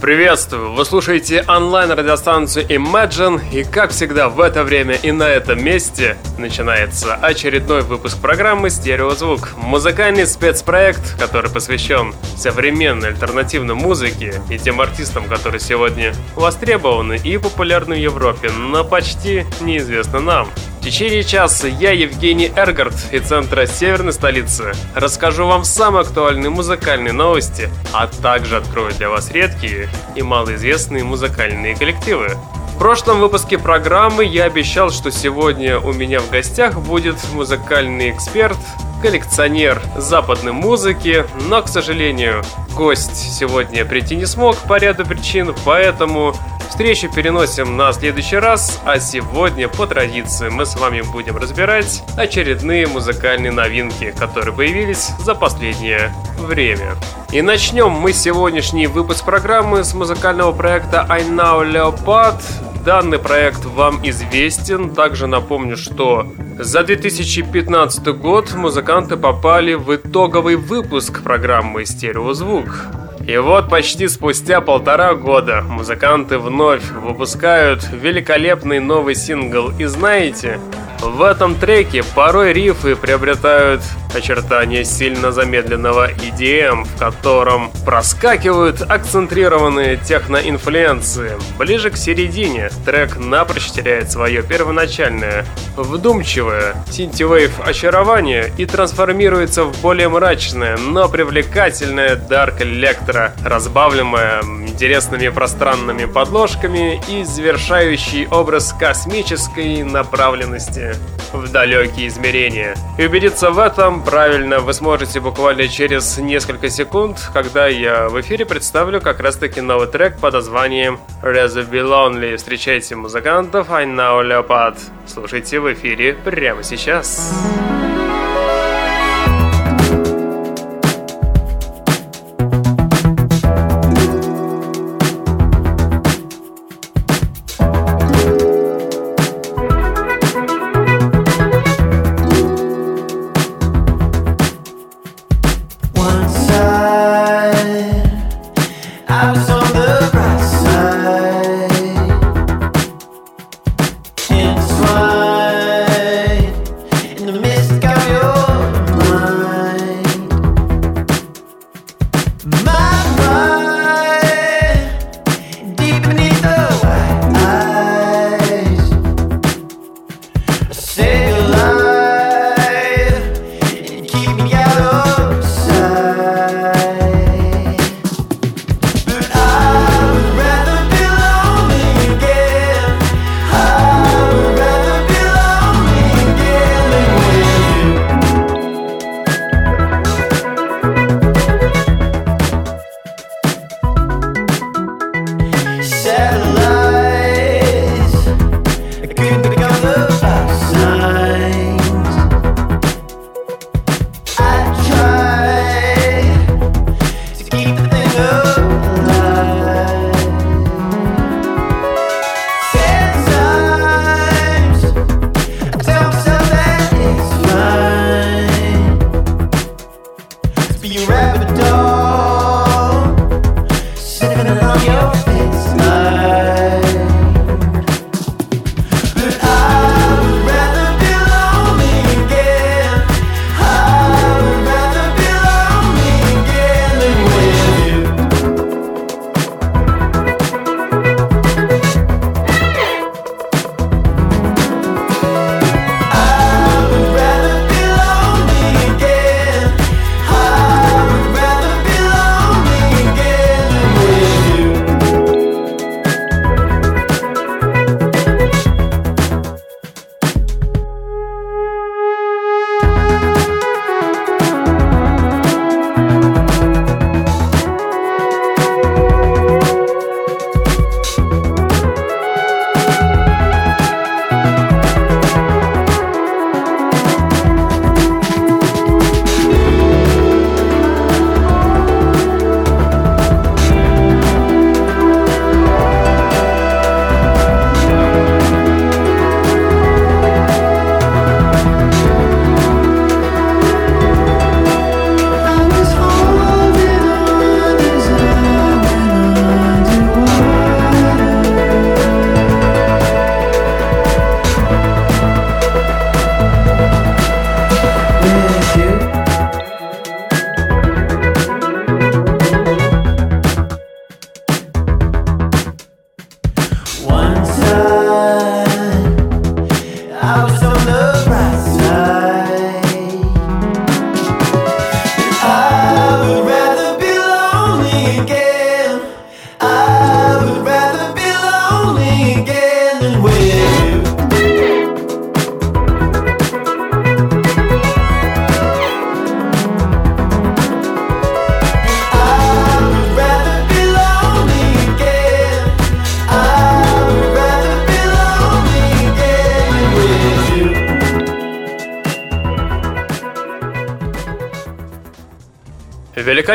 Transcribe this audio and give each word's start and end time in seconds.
Приветствую! 0.00 0.72
Вы 0.72 0.86
слушаете 0.86 1.44
онлайн-радиостанцию 1.46 2.64
Imagine, 2.68 3.38
и 3.52 3.64
как 3.64 3.90
всегда 3.90 4.30
в 4.30 4.40
это 4.40 4.64
время 4.64 4.94
и 4.94 5.12
на 5.12 5.28
этом 5.28 5.62
месте 5.62 6.16
начинается 6.38 7.16
очередной 7.16 7.82
выпуск 7.82 8.18
программы 8.18 8.70
«Стереозвук». 8.70 9.50
Музыкальный 9.58 10.26
спецпроект, 10.26 11.18
который 11.18 11.50
посвящен 11.50 12.14
современной 12.34 13.08
альтернативной 13.08 13.74
музыке 13.74 14.40
и 14.48 14.56
тем 14.58 14.80
артистам, 14.80 15.24
которые 15.24 15.60
сегодня 15.60 16.14
востребованы 16.34 17.20
и 17.22 17.36
популярны 17.36 17.96
в 17.96 17.98
Европе, 17.98 18.50
но 18.50 18.84
почти 18.84 19.44
неизвестны 19.60 20.20
нам. 20.20 20.48
В 20.80 20.82
течение 20.82 21.22
часа 21.24 21.68
я, 21.68 21.90
Евгений 21.90 22.50
Эргард, 22.56 22.94
из 23.12 23.28
центра 23.28 23.66
северной 23.66 24.14
столицы, 24.14 24.72
расскажу 24.94 25.46
вам 25.46 25.62
самые 25.62 26.00
актуальные 26.00 26.48
музыкальные 26.48 27.12
новости, 27.12 27.68
а 27.92 28.06
также 28.06 28.56
открою 28.56 28.90
для 28.94 29.10
вас 29.10 29.30
редкие 29.30 29.90
и 30.16 30.22
малоизвестные 30.22 31.04
музыкальные 31.04 31.76
коллективы. 31.76 32.30
В 32.74 32.78
прошлом 32.78 33.20
выпуске 33.20 33.58
программы 33.58 34.24
я 34.24 34.44
обещал, 34.44 34.90
что 34.90 35.10
сегодня 35.10 35.78
у 35.78 35.92
меня 35.92 36.18
в 36.18 36.30
гостях 36.30 36.80
будет 36.80 37.16
музыкальный 37.34 38.10
эксперт, 38.10 38.56
коллекционер 39.02 39.80
западной 39.96 40.52
музыки, 40.52 41.24
но, 41.48 41.62
к 41.62 41.68
сожалению, 41.68 42.42
гость 42.76 43.16
сегодня 43.16 43.84
прийти 43.84 44.16
не 44.16 44.26
смог 44.26 44.56
по 44.56 44.78
ряду 44.78 45.04
причин, 45.04 45.54
поэтому 45.64 46.34
Встречу 46.70 47.10
переносим 47.12 47.76
на 47.76 47.92
следующий 47.92 48.36
раз, 48.36 48.80
а 48.84 49.00
сегодня 49.00 49.68
по 49.68 49.86
традиции 49.86 50.48
мы 50.48 50.64
с 50.64 50.76
вами 50.76 51.02
будем 51.02 51.36
разбирать 51.36 52.02
очередные 52.16 52.86
музыкальные 52.86 53.50
новинки, 53.50 54.14
которые 54.16 54.54
появились 54.54 55.10
за 55.18 55.34
последнее 55.34 56.14
время. 56.38 56.94
И 57.32 57.42
начнем 57.42 57.90
мы 57.90 58.12
сегодняшний 58.12 58.86
выпуск 58.86 59.24
программы 59.24 59.82
с 59.82 59.94
музыкального 59.94 60.52
проекта 60.52 61.04
I 61.10 61.24
Know 61.24 61.70
Leopard. 61.70 62.40
Данный 62.84 63.18
проект 63.18 63.64
вам 63.66 64.00
известен. 64.08 64.94
Также 64.94 65.26
напомню, 65.26 65.76
что 65.76 66.32
за 66.58 66.82
2015 66.82 68.06
год 68.18 68.54
музыканты 68.90 69.16
попали 69.16 69.74
в 69.74 69.94
итоговый 69.94 70.56
выпуск 70.56 71.22
программы 71.22 71.86
«Стереозвук». 71.86 72.86
И 73.24 73.36
вот 73.36 73.70
почти 73.70 74.08
спустя 74.08 74.60
полтора 74.60 75.14
года 75.14 75.62
музыканты 75.62 76.38
вновь 76.38 76.82
выпускают 76.90 77.88
великолепный 77.92 78.80
новый 78.80 79.14
сингл. 79.14 79.70
И 79.78 79.84
знаете, 79.84 80.58
в 81.00 81.22
этом 81.22 81.54
треке 81.54 82.02
порой 82.16 82.52
рифы 82.52 82.96
приобретают 82.96 83.80
очертания 84.14 84.84
сильно 84.84 85.32
замедленного 85.32 86.10
EDM, 86.10 86.84
в 86.84 86.98
котором 86.98 87.70
проскакивают 87.84 88.82
акцентрированные 88.82 89.96
техноинфлюенции. 89.96 91.32
Ближе 91.58 91.90
к 91.90 91.96
середине 91.96 92.70
трек 92.84 93.16
напрочь 93.16 93.70
теряет 93.70 94.10
свое 94.10 94.42
первоначальное, 94.42 95.44
вдумчивое 95.76 96.74
синтивейв 96.90 97.60
очарование 97.60 98.52
и 98.56 98.66
трансформируется 98.66 99.64
в 99.64 99.80
более 99.80 100.08
мрачное, 100.08 100.76
но 100.76 101.08
привлекательное 101.08 102.16
Dark 102.16 102.60
Electro, 102.60 103.30
разбавленное 103.44 104.42
интересными 104.42 105.28
пространными 105.28 106.04
подложками 106.06 107.00
и 107.08 107.24
завершающий 107.24 108.26
образ 108.28 108.74
космической 108.78 109.82
направленности 109.82 110.94
в 111.32 111.50
далекие 111.50 112.08
измерения. 112.08 112.74
И 112.98 113.04
убедиться 113.04 113.50
в 113.50 113.58
этом 113.58 113.99
правильно 114.00 114.58
вы 114.58 114.72
сможете 114.74 115.20
буквально 115.20 115.68
через 115.68 116.18
несколько 116.18 116.70
секунд, 116.70 117.30
когда 117.32 117.66
я 117.66 118.08
в 118.08 118.20
эфире 118.20 118.46
представлю 118.46 119.00
как 119.00 119.20
раз 119.20 119.36
таки 119.36 119.60
новый 119.60 119.86
трек 119.86 120.18
под 120.18 120.34
названием 120.34 120.98
Rather 121.22 121.68
Be 121.68 121.82
Lonely. 121.82 122.36
Встречайте 122.36 122.96
музыкантов 122.96 123.70
I 123.70 123.86
Know 123.86 124.22
Leopard. 124.22 124.78
Слушайте 125.06 125.60
в 125.60 125.72
эфире 125.72 126.14
прямо 126.14 126.62
сейчас. 126.62 126.80
Сейчас. 126.80 127.79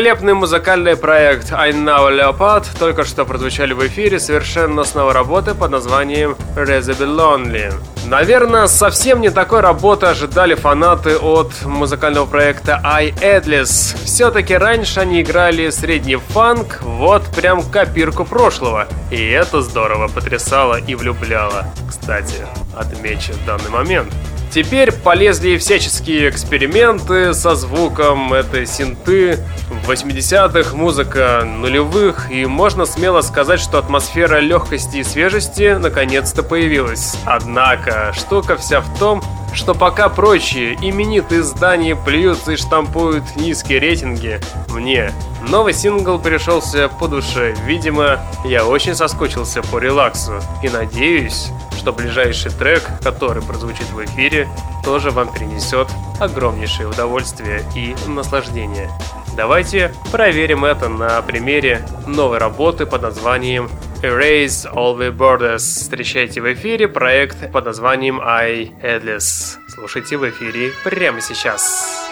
Великолепный 0.05 0.35
музыкальный 0.35 0.95
проект 0.95 1.51
I 1.51 1.71
Know 1.71 2.11
Leopard 2.11 2.67
только 2.77 3.05
что 3.05 3.25
прозвучали 3.25 3.73
в 3.73 3.87
эфире 3.87 4.19
совершенно 4.19 4.83
с 4.83 4.93
новой 4.93 5.13
работы 5.13 5.55
под 5.55 5.71
названием 5.71 6.35
Reasonably 6.55 7.07
Lonely. 7.07 7.73
Наверное, 8.05 8.67
совсем 8.67 9.19
не 9.19 9.31
такой 9.31 9.61
работы 9.61 10.05
ожидали 10.05 10.53
фанаты 10.53 11.17
от 11.17 11.49
музыкального 11.63 12.27
проекта 12.27 12.79
I 12.83 13.13
Adless. 13.13 13.97
Все-таки 14.05 14.53
раньше 14.53 14.99
они 14.99 15.23
играли 15.23 15.71
средний 15.71 16.17
фанк, 16.17 16.83
вот 16.83 17.23
прям 17.35 17.63
копирку 17.63 18.25
прошлого. 18.25 18.87
И 19.09 19.29
это 19.31 19.63
здорово 19.63 20.07
потрясало 20.07 20.79
и 20.79 20.93
влюбляло. 20.93 21.65
Кстати, 21.89 22.45
отмечу 22.77 23.33
данный 23.47 23.71
момент. 23.71 24.13
Теперь 24.55 24.93
полезли 24.93 25.57
всяческие 25.57 26.29
эксперименты 26.29 27.33
со 27.33 27.55
звуком, 27.55 28.33
это 28.33 28.65
синты, 28.65 29.37
в 29.54 29.54
80-х 29.87 30.75
музыка 30.75 31.43
нулевых, 31.45 32.31
и 32.31 32.45
можно 32.45 32.85
смело 32.85 33.21
сказать, 33.21 33.59
что 33.59 33.77
атмосфера 33.77 34.39
легкости 34.39 34.97
и 34.97 35.03
свежести 35.03 35.75
наконец-то 35.75 36.41
появилась. 36.43 37.15
Однако, 37.25 38.11
штука 38.13 38.57
вся 38.57 38.81
в 38.81 38.99
том, 38.99 39.21
что 39.53 39.73
пока 39.73 40.09
прочие 40.09 40.73
именитые 40.75 41.41
издания 41.41 41.95
плюются 41.95 42.53
и 42.53 42.55
штампуют 42.55 43.35
низкие 43.35 43.79
рейтинги, 43.79 44.41
мне 44.69 45.13
новый 45.47 45.73
сингл 45.73 46.19
пришелся 46.19 46.89
по 46.89 47.07
душе. 47.07 47.55
Видимо, 47.65 48.19
я 48.43 48.65
очень 48.65 48.95
соскучился 48.95 49.61
по 49.61 49.77
релаксу 49.77 50.41
и 50.63 50.69
надеюсь, 50.69 51.49
что 51.77 51.93
ближайший 51.93 52.51
трек, 52.51 52.83
который 53.03 53.43
прозвучит 53.43 53.89
в 53.91 54.03
эфире, 54.03 54.47
тоже 54.83 55.11
вам 55.11 55.31
принесет 55.31 55.87
огромнейшее 56.19 56.87
удовольствие 56.87 57.63
и 57.75 57.95
наслаждение. 58.07 58.89
Давайте 59.35 59.91
проверим 60.13 60.63
это 60.63 60.87
на 60.87 61.21
примере 61.21 61.85
новой 62.07 62.37
работы 62.37 62.85
под 62.85 63.01
названием 63.01 63.69
Erase 64.01 64.65
All 64.73 64.97
the 64.97 65.11
Borders. 65.11 65.57
Встречайте 65.57 66.39
в 66.39 66.53
эфире 66.53 66.87
проект 66.87 67.51
под 67.51 67.65
названием 67.65 68.21
I 68.21 68.71
Headless. 68.81 69.57
Слушайте 69.67 70.15
в 70.15 70.29
эфире 70.29 70.71
прямо 70.85 71.19
сейчас. 71.19 72.09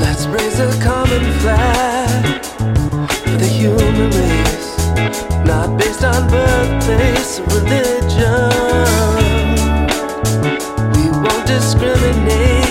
Let's 0.00 0.26
raise 0.26 0.58
a 0.58 0.72
common 0.82 1.22
flag 1.40 2.42
for 3.24 3.36
the 3.36 3.46
human 3.46 4.10
race, 4.10 4.76
not 5.44 5.76
based 5.76 6.02
on 6.02 6.28
birthplace 6.30 7.40
or 7.40 7.60
religion. 7.60 8.50
We 10.94 11.10
won't 11.10 11.46
discriminate 11.46 12.61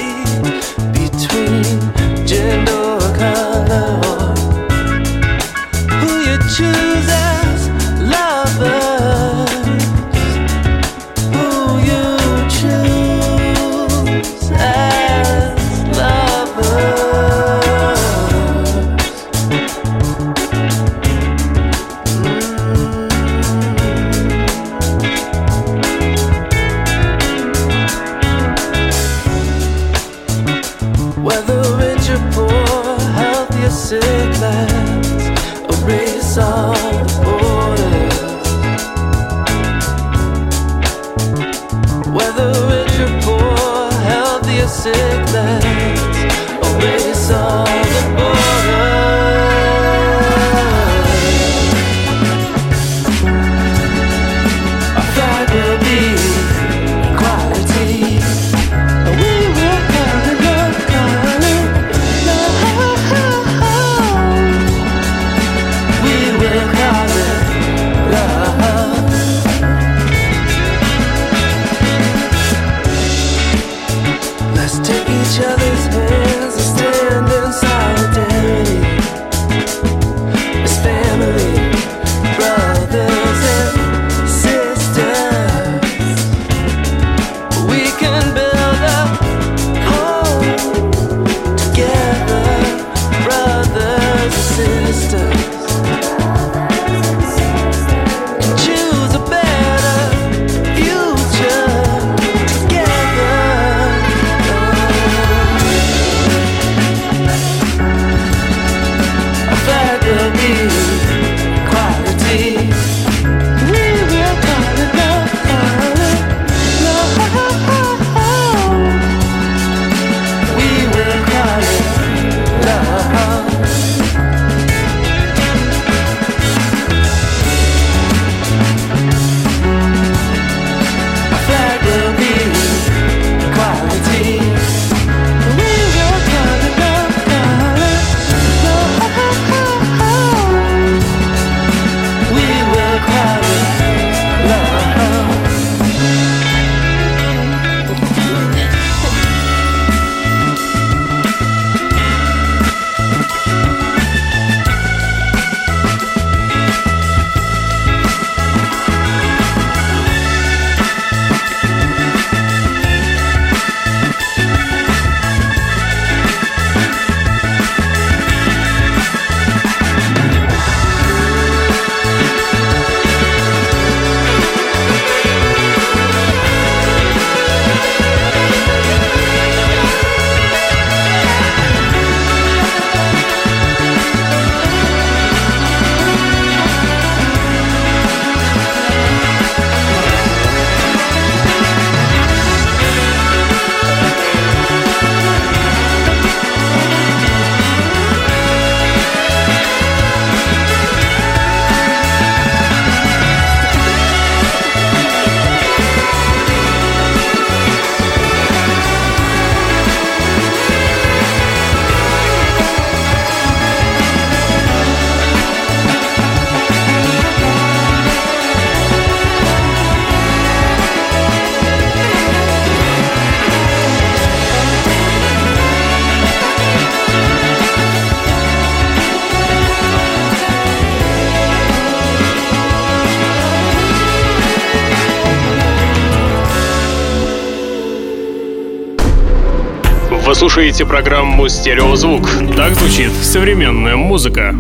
Вы 240.32 240.36
слушаете 240.36 240.86
программу 240.86 241.50
«Стереозвук». 241.50 242.26
Так 242.56 242.74
звучит 242.76 243.12
современная 243.12 243.98
музыка. 243.98 244.56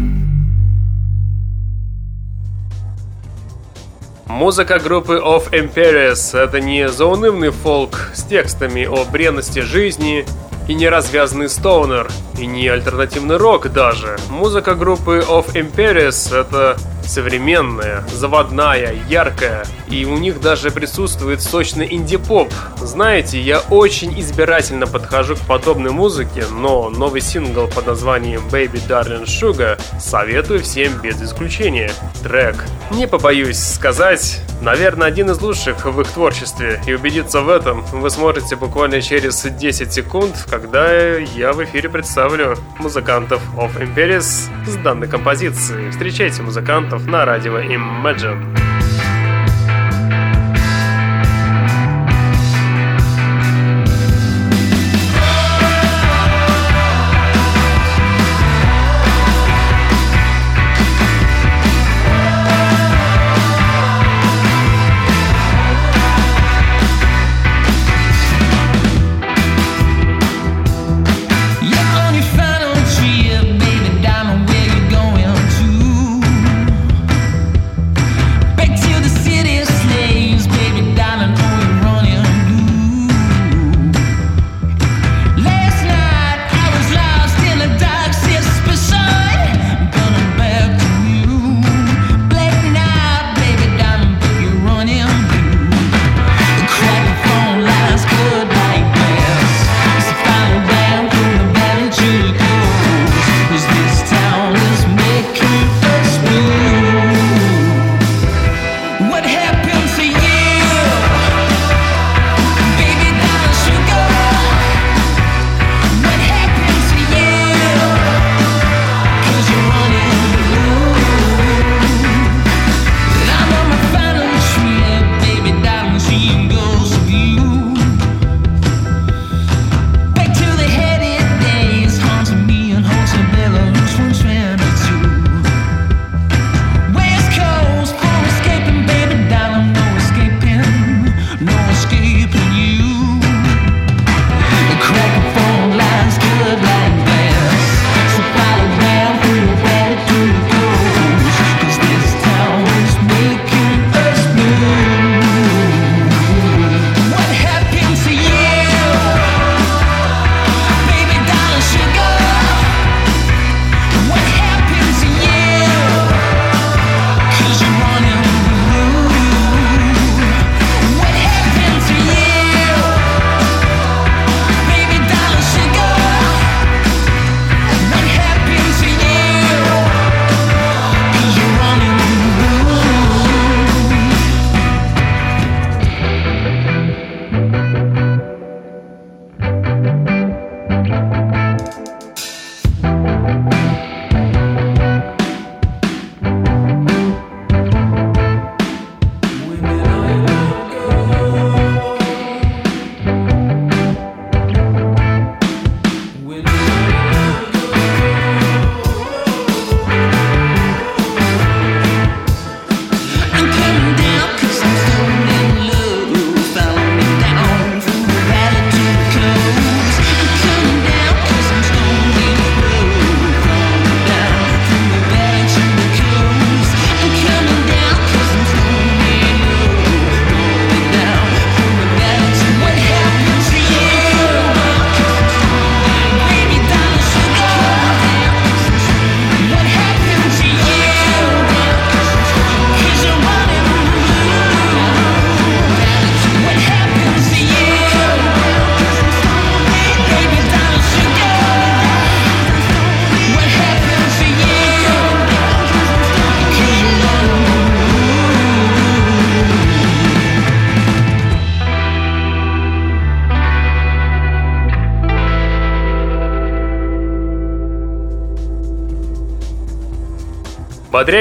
Музыка 4.28 4.80
группы 4.80 5.14
Of 5.14 5.52
Empires— 5.52 6.38
это 6.44 6.60
не 6.60 6.90
заунывный 6.90 7.52
фолк 7.52 8.10
с 8.14 8.24
текстами 8.24 8.84
о 8.84 9.06
бренности 9.06 9.60
жизни 9.60 10.26
и 10.68 10.74
не 10.74 10.90
развязанный 10.90 11.50
стоунер, 11.50 12.10
и 12.38 12.46
не 12.46 12.68
альтернативный 12.68 13.38
рок 13.38 13.72
даже. 13.72 14.18
Музыка 14.30 14.76
группы 14.76 15.24
Of 15.28 15.54
Empires— 15.54 16.36
это 16.40 16.78
современная, 17.12 18.04
заводная, 18.14 18.96
яркая, 19.10 19.66
и 19.90 20.06
у 20.06 20.18
них 20.18 20.40
даже 20.40 20.72
присутствует 20.72 21.42
сочный 21.42 21.88
инди-поп. 21.94 22.54
Знаете, 22.78 23.40
я 23.40 23.60
очень 23.60 24.18
избирательно 24.20 24.88
подхожу 24.88 25.36
к 25.36 25.40
подобной 25.40 25.92
музыке, 25.92 26.46
но 26.52 26.90
новый 26.90 27.22
сингл 27.22 27.68
под 27.68 27.88
названием 27.88 28.42
Baby 28.50 28.82
Darling 28.88 29.26
Sugar 29.26 29.80
советую 30.00 30.62
всем 30.62 30.94
без 31.02 31.22
исключения. 31.22 31.92
Трек, 32.24 32.64
не 32.92 33.08
побоюсь 33.08 33.60
сказать, 33.60 34.40
наверное, 34.62 35.08
один 35.08 35.32
из 35.32 35.42
лучших 35.42 35.86
в 35.86 36.00
их 36.02 36.08
творчестве, 36.08 36.82
и 36.88 36.94
убедиться 36.94 37.42
в 37.42 37.50
этом 37.50 37.84
вы 37.92 38.10
сможете 38.10 38.56
буквально 38.56 39.02
через 39.02 39.42
10 39.42 39.92
секунд, 39.92 40.48
когда 40.52 41.18
я 41.18 41.54
в 41.54 41.64
эфире 41.64 41.88
представлю 41.88 42.58
музыкантов 42.78 43.42
Of 43.56 43.80
Imperius 43.80 44.50
с 44.68 44.76
данной 44.84 45.08
композицией. 45.08 45.90
Встречайте 45.92 46.42
музыкантов 46.42 47.08
на 47.08 47.24
радио 47.24 47.58
Imagine. 47.58 48.81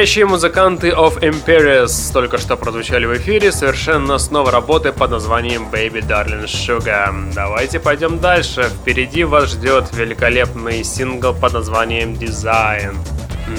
Бодрящие 0.01 0.25
музыканты 0.25 0.89
of 0.93 1.21
Imperius 1.21 2.11
только 2.11 2.39
что 2.39 2.57
прозвучали 2.57 3.05
в 3.05 3.15
эфире 3.19 3.53
совершенно 3.53 4.17
с 4.17 4.31
новой 4.31 4.51
работы 4.51 4.93
под 4.93 5.11
названием 5.11 5.69
Baby 5.71 6.01
Darling 6.01 6.47
Sugar. 6.47 7.35
Давайте 7.35 7.81
пойдем 7.81 8.19
дальше. 8.19 8.71
Впереди 8.81 9.25
вас 9.25 9.51
ждет 9.51 9.91
великолепный 9.93 10.85
сингл 10.85 11.35
под 11.35 11.53
названием 11.53 12.15
Design. 12.15 12.97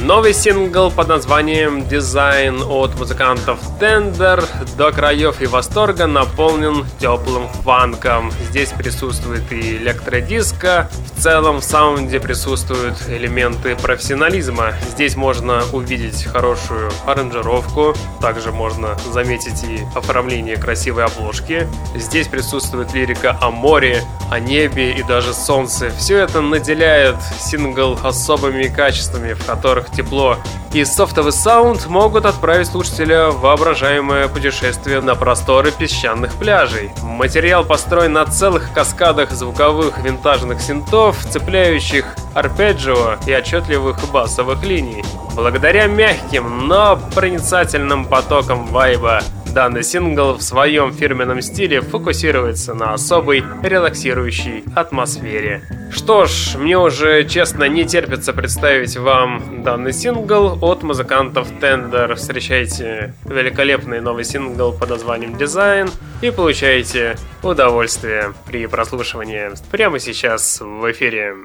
Новый 0.02 0.34
сингл 0.34 0.90
под 0.90 1.10
названием 1.10 1.88
«Дизайн» 1.88 2.64
от 2.64 2.98
музыкантов 2.98 3.60
Tender 3.80 4.44
до 4.78 4.92
краев 4.92 5.42
и 5.42 5.46
восторга 5.46 6.08
наполнен 6.08 6.86
теплым 7.00 7.48
фанком. 7.64 8.32
Здесь 8.50 8.70
присутствует 8.70 9.52
и 9.52 9.78
электродиско, 9.78 10.90
в 11.16 11.22
целом 11.22 11.58
в 11.58 11.64
саунде 11.64 12.20
присутствуют 12.20 12.98
элементы 13.08 13.76
профессионализма. 13.76 14.74
Здесь 14.90 15.16
можно 15.16 15.64
увидеть 15.74 16.26
хорошую 16.26 16.92
аранжировку, 17.06 17.94
также 18.22 18.52
можно 18.52 18.98
заметить 19.12 19.64
и 19.64 19.82
оформление 19.96 20.58
красивой 20.58 21.06
обложки. 21.06 21.68
Здесь 21.96 22.28
присутствует 22.28 22.94
лирика 22.94 23.38
о 23.42 23.52
море, 23.52 24.04
о 24.32 24.40
небе 24.40 24.94
и 24.94 25.04
даже 25.04 25.34
солнце. 25.34 25.92
Все 25.92 26.18
это 26.18 26.42
наделяет 26.42 27.18
сингл 27.40 28.00
особыми 28.02 28.64
качествами, 28.64 29.34
в 29.34 29.46
которых 29.46 29.92
тепло 29.92 30.38
и 30.74 30.86
софтовый 30.86 31.34
саунд 31.34 31.88
могут 31.88 32.26
отправить 32.26 32.68
слушателя 32.68 33.28
в 33.28 33.42
воображаемое 33.42 34.30
путешествие 34.30 35.02
на 35.02 35.16
просторы 35.16 35.72
песчаных 35.72 36.34
пляжей. 36.36 36.92
Материал 37.02 37.66
построен 37.66 38.14
на 38.14 38.26
целых 38.26 38.72
каскадах 38.74 39.32
звуковых 39.32 39.98
винтажных 40.00 40.62
синтов, 40.62 41.18
цепляющих 41.26 42.16
арпеджио 42.34 43.18
и 43.28 43.34
отчетливых 43.34 43.98
басовых 44.12 44.64
линий. 44.64 45.04
Благодаря 45.36 45.88
мягким, 45.88 46.68
но 46.68 46.98
проницательным 47.14 48.06
потокам 48.06 48.68
вайба 48.68 49.22
Данный 49.54 49.84
сингл 49.84 50.36
в 50.36 50.42
своем 50.42 50.94
фирменном 50.94 51.42
стиле 51.42 51.82
фокусируется 51.82 52.74
на 52.74 52.94
особой 52.94 53.44
релаксирующей 53.62 54.64
атмосфере. 54.76 55.62
Что 55.92 56.26
ж, 56.26 56.56
мне 56.58 56.78
уже 56.78 57.26
честно 57.26 57.66
не 57.66 57.84
терпится 57.84 58.32
представить 58.32 58.96
вам 58.96 59.62
данный 59.62 59.92
сингл 59.92 60.58
от 60.62 60.84
музыкантов 60.84 61.52
Tender. 61.60 62.16
Встречайте 62.16 63.14
великолепный 63.26 64.00
новый 64.00 64.24
сингл 64.24 64.72
под 64.72 64.90
названием 64.90 65.38
«Дизайн» 65.38 65.90
и 66.22 66.32
получайте 66.32 67.18
удовольствие 67.44 68.34
при 68.46 68.68
прослушивании 68.68 69.50
прямо 69.70 70.00
сейчас 70.00 70.62
в 70.62 70.92
эфире. 70.92 71.36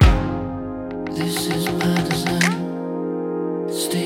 This 1.09 1.49
is 1.49 1.67
my 1.81 1.97
design. 2.09 2.53
Stay 3.69 4.06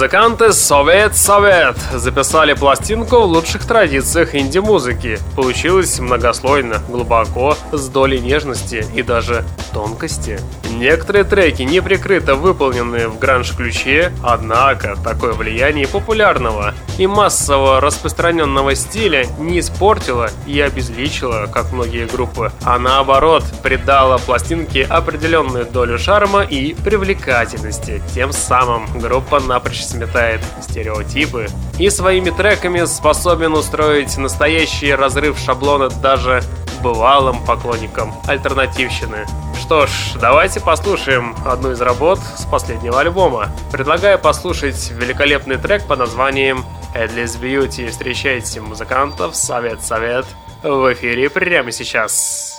Музыканты 0.00 0.54
Совет 0.54 1.14
Совет 1.14 1.76
записали 1.92 2.54
пластинку 2.54 3.16
в 3.16 3.24
лучших 3.24 3.66
традициях 3.66 4.34
инди-музыки. 4.34 5.18
Получилось 5.36 5.98
многослойно, 5.98 6.78
глубоко, 6.88 7.54
с 7.70 7.86
долей 7.90 8.20
нежности 8.20 8.86
и 8.94 9.02
даже 9.02 9.44
тонкости. 9.74 10.40
Некоторые 10.70 11.24
треки 11.24 11.62
неприкрыто 11.62 12.36
выполнены 12.36 13.08
в 13.08 13.18
гранж-ключе, 13.18 14.12
однако 14.22 14.96
такое 15.02 15.32
влияние 15.32 15.88
популярного 15.88 16.74
и 16.98 17.06
массово 17.06 17.80
распространенного 17.80 18.74
стиля 18.74 19.26
не 19.38 19.60
испортило 19.60 20.30
и 20.46 20.60
обезличило, 20.60 21.48
как 21.52 21.72
многие 21.72 22.06
группы, 22.06 22.52
а 22.62 22.78
наоборот 22.78 23.44
придало 23.62 24.18
пластинке 24.18 24.84
определенную 24.84 25.66
долю 25.66 25.98
шарма 25.98 26.42
и 26.42 26.74
привлекательности. 26.74 28.02
Тем 28.14 28.32
самым 28.32 28.86
группа 28.98 29.40
напрочь 29.40 29.82
сметает 29.82 30.40
стереотипы 30.62 31.48
и 31.78 31.90
своими 31.90 32.30
треками 32.30 32.84
способен 32.84 33.54
устроить 33.54 34.16
настоящий 34.16 34.94
разрыв 34.94 35.38
шаблона 35.38 35.88
даже 35.88 36.42
бывалым 36.82 37.44
поклонникам 37.44 38.14
альтернативщины 38.26 39.26
что 39.70 39.86
ж, 39.86 39.90
давайте 40.20 40.58
послушаем 40.58 41.36
одну 41.46 41.70
из 41.70 41.80
работ 41.80 42.18
с 42.18 42.44
последнего 42.44 42.98
альбома. 42.98 43.52
Предлагаю 43.70 44.18
послушать 44.18 44.90
великолепный 44.90 45.58
трек 45.58 45.86
под 45.86 46.00
названием 46.00 46.64
Endless 46.92 47.40
Beauty. 47.40 47.88
Встречайте 47.88 48.60
музыкантов 48.60 49.36
Совет-Совет 49.36 50.26
в 50.64 50.92
эфире 50.92 51.30
прямо 51.30 51.70
сейчас. 51.70 52.58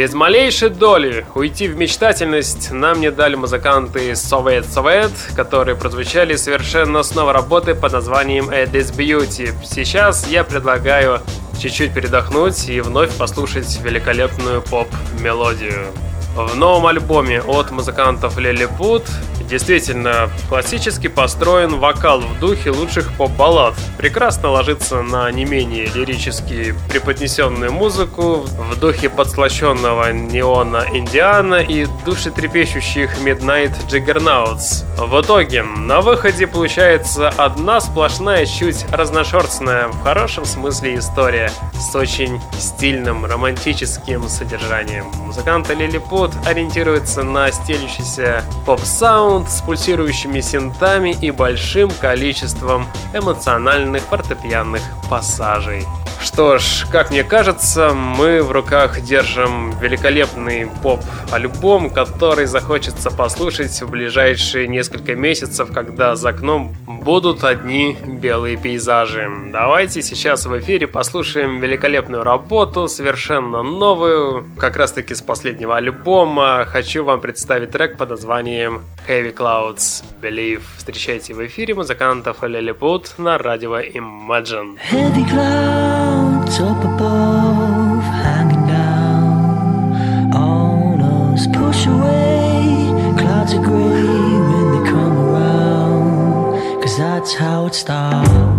Без 0.00 0.14
малейшей 0.14 0.70
доли 0.70 1.26
уйти 1.34 1.68
в 1.68 1.76
мечтательность 1.76 2.70
нам 2.70 3.02
не 3.02 3.10
дали 3.10 3.34
музыканты 3.34 4.12
Soviet 4.12 4.64
Soviet, 4.66 5.12
которые 5.36 5.76
прозвучали 5.76 6.36
совершенно 6.36 7.02
с 7.02 7.14
новой 7.14 7.34
работы 7.34 7.74
под 7.74 7.92
названием 7.92 8.48
This 8.48 8.96
Beauty. 8.96 9.52
Сейчас 9.62 10.26
я 10.26 10.42
предлагаю 10.42 11.20
чуть-чуть 11.60 11.92
передохнуть 11.92 12.66
и 12.70 12.80
вновь 12.80 13.14
послушать 13.14 13.78
великолепную 13.82 14.62
поп-мелодию. 14.62 15.88
В 16.34 16.56
новом 16.56 16.86
альбоме 16.86 17.42
от 17.42 17.70
музыкантов 17.70 18.38
Лилипут 18.38 19.04
Действительно, 19.50 20.30
классически 20.48 21.08
построен 21.08 21.80
вокал 21.80 22.20
в 22.20 22.38
духе 22.38 22.70
лучших 22.70 23.12
поп-баллад. 23.14 23.74
Прекрасно 23.98 24.50
ложится 24.50 25.02
на 25.02 25.28
не 25.32 25.44
менее 25.44 25.86
лирически 25.86 26.72
преподнесенную 26.88 27.72
музыку 27.72 28.44
в 28.46 28.78
духе 28.78 29.08
подслащенного 29.10 30.12
неона 30.12 30.84
Индиана 30.92 31.56
и 31.56 31.88
душетрепещущих 32.04 33.18
Midnight 33.24 33.72
Juggernauts. 33.88 34.84
В 34.96 35.20
итоге, 35.20 35.64
на 35.64 36.00
выходе 36.00 36.46
получается 36.46 37.30
одна 37.30 37.80
сплошная, 37.80 38.46
чуть 38.46 38.86
разношерстная, 38.92 39.88
в 39.88 40.02
хорошем 40.04 40.44
смысле 40.44 40.96
история, 40.96 41.50
с 41.74 41.92
очень 41.96 42.40
стильным, 42.56 43.24
романтическим 43.24 44.28
содержанием. 44.28 45.06
Музыканты 45.24 45.74
Лилипут 45.74 46.30
ориентируются 46.46 47.24
на 47.24 47.50
стелющийся 47.50 48.44
поп-саунд, 48.64 49.39
саунд 49.40 49.50
с 49.50 49.60
пульсирующими 49.62 50.40
синтами 50.40 51.16
и 51.20 51.30
большим 51.30 51.90
количеством 52.00 52.86
эмоциональных 53.14 54.02
фортепианных 54.02 54.82
пассажей. 55.08 55.84
Что 56.22 56.58
ж, 56.58 56.86
как 56.92 57.10
мне 57.10 57.24
кажется, 57.24 57.92
мы 57.94 58.42
в 58.42 58.52
руках 58.52 59.00
держим 59.00 59.72
великолепный 59.80 60.68
поп-альбом, 60.82 61.88
который 61.88 62.44
захочется 62.44 63.10
послушать 63.10 63.80
в 63.80 63.88
ближайшие 63.88 64.68
несколько 64.68 65.16
месяцев, 65.16 65.72
когда 65.72 66.16
за 66.16 66.28
окном 66.28 66.76
будут 66.86 67.42
одни 67.42 67.96
белые 68.04 68.58
пейзажи. 68.58 69.30
Давайте 69.50 70.02
сейчас 70.02 70.44
в 70.44 70.58
эфире 70.58 70.86
послушаем 70.86 71.58
великолепную 71.58 72.22
работу, 72.22 72.86
совершенно 72.86 73.62
новую, 73.62 74.44
как 74.58 74.76
раз 74.76 74.92
таки 74.92 75.14
с 75.14 75.22
последнего 75.22 75.78
альбома. 75.78 76.66
Хочу 76.66 77.02
вам 77.02 77.22
представить 77.22 77.70
трек 77.70 77.96
под 77.96 78.10
названием 78.10 78.82
Heavy 79.08 79.29
Clouds 79.32 80.04
Believe. 80.20 80.62
Встречайте 80.76 81.34
в 81.34 81.46
эфире 81.46 81.74
музыкантов 81.74 82.42
Лилипут 82.42 83.14
на 83.18 83.38
радио 83.38 83.78
Imagine. 83.78 84.76
Heavy 84.78 85.24
clouds 85.24 86.60
up 86.60 86.84
above, 86.84 88.02
hanging 88.24 88.66
down 88.66 90.32
on 90.34 91.00
us, 91.00 91.46
push 91.48 91.86
away, 91.86 93.14
clouds 93.16 93.54
are 93.54 93.62
gray 93.62 94.02
when 94.48 94.66
they 94.72 94.90
come 94.90 95.16
around, 95.18 96.82
cause 96.82 96.96
that's 96.98 97.34
how 97.34 97.66
it 97.66 97.74
starts. 97.74 98.49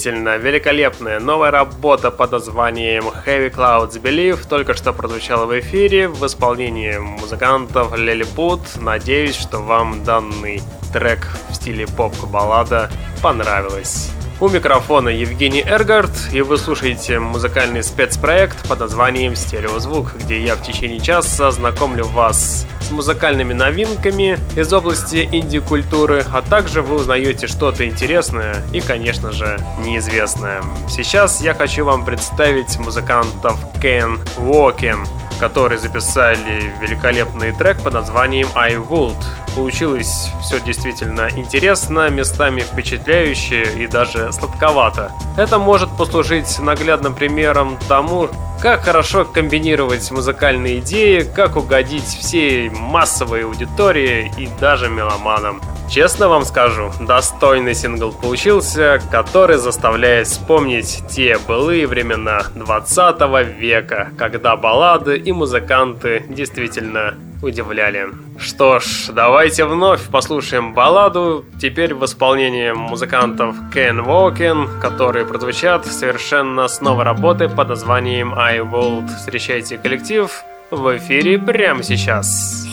Действительно, 0.00 0.38
великолепная 0.38 1.20
новая 1.20 1.50
работа 1.50 2.10
под 2.10 2.32
названием 2.32 3.04
Heavy 3.26 3.54
Clouds 3.54 4.00
Believe 4.00 4.48
только 4.48 4.72
что 4.72 4.94
прозвучала 4.94 5.44
в 5.44 5.60
эфире 5.60 6.08
в 6.08 6.24
исполнении 6.24 6.96
музыкантов 6.96 7.94
Лилипут. 7.94 8.62
Надеюсь, 8.80 9.36
что 9.36 9.58
вам 9.58 10.02
данный 10.02 10.62
трек 10.94 11.28
в 11.50 11.54
стиле 11.54 11.86
поп-баллада 11.86 12.90
понравилось. 13.20 14.10
У 14.40 14.48
микрофона 14.48 15.10
Евгений 15.10 15.60
Эргард, 15.60 16.30
и 16.32 16.40
вы 16.40 16.56
слушаете 16.56 17.18
музыкальный 17.18 17.82
спецпроект 17.82 18.66
под 18.66 18.80
названием 18.80 19.36
«Стереозвук», 19.36 20.14
где 20.14 20.40
я 20.40 20.56
в 20.56 20.62
течение 20.62 21.00
часа 21.00 21.50
знакомлю 21.50 22.06
вас 22.06 22.66
музыкальными 22.90 23.52
новинками 23.52 24.38
из 24.56 24.72
области 24.72 25.28
инди-культуры, 25.30 26.24
а 26.32 26.42
также 26.42 26.82
вы 26.82 26.96
узнаете 26.96 27.46
что-то 27.46 27.86
интересное 27.86 28.56
и, 28.72 28.80
конечно 28.80 29.32
же, 29.32 29.58
неизвестное. 29.84 30.62
Сейчас 30.88 31.40
я 31.40 31.54
хочу 31.54 31.84
вам 31.84 32.04
представить 32.04 32.78
музыкантов 32.78 33.58
Ken 33.80 34.18
Walken– 34.36 35.06
которые 35.40 35.78
записали 35.78 36.70
великолепный 36.82 37.52
трек 37.52 37.82
под 37.82 37.94
названием 37.94 38.46
I 38.54 38.74
Would. 38.74 39.16
Получилось 39.54 40.30
все 40.42 40.60
действительно 40.60 41.28
интересно, 41.34 42.08
местами 42.08 42.60
впечатляюще 42.60 43.62
и 43.76 43.86
даже 43.86 44.32
сладковато. 44.32 45.12
Это 45.36 45.58
может 45.58 45.90
послужить 45.96 46.58
наглядным 46.58 47.14
примером 47.14 47.76
тому, 47.88 48.28
как 48.62 48.82
хорошо 48.82 49.24
комбинировать 49.24 50.10
музыкальные 50.10 50.80
идеи, 50.80 51.20
как 51.34 51.56
угодить 51.56 52.04
всей 52.04 52.68
массовой 52.70 53.44
аудитории 53.44 54.30
и 54.38 54.48
даже 54.60 54.88
меломанам. 54.88 55.60
Честно 55.90 56.28
вам 56.28 56.44
скажу, 56.44 56.92
достойный 57.00 57.74
сингл 57.74 58.12
получился, 58.12 59.00
который 59.10 59.56
заставляет 59.56 60.28
вспомнить 60.28 61.02
те 61.10 61.36
былые 61.38 61.88
времена 61.88 62.42
20 62.54 63.20
века, 63.58 64.10
когда 64.16 64.54
баллады 64.56 65.16
и 65.16 65.32
музыканты 65.32 66.24
действительно 66.28 67.14
удивляли. 67.42 68.08
Что 68.38 68.80
ж, 68.80 69.10
давайте 69.12 69.64
вновь 69.64 70.02
послушаем 70.08 70.74
балладу, 70.74 71.44
теперь 71.60 71.94
в 71.94 72.04
исполнении 72.04 72.72
музыкантов 72.72 73.56
Ken 73.72 74.04
Walken, 74.04 74.80
которые 74.80 75.26
прозвучат 75.26 75.86
совершенно 75.86 76.68
с 76.68 76.80
новой 76.80 77.04
работы 77.04 77.48
под 77.48 77.68
названием 77.68 78.34
I 78.34 78.58
World. 78.58 79.08
Встречайте 79.16 79.78
коллектив 79.78 80.30
в 80.70 80.96
эфире 80.96 81.38
прямо 81.38 81.82
сейчас. 81.82 82.66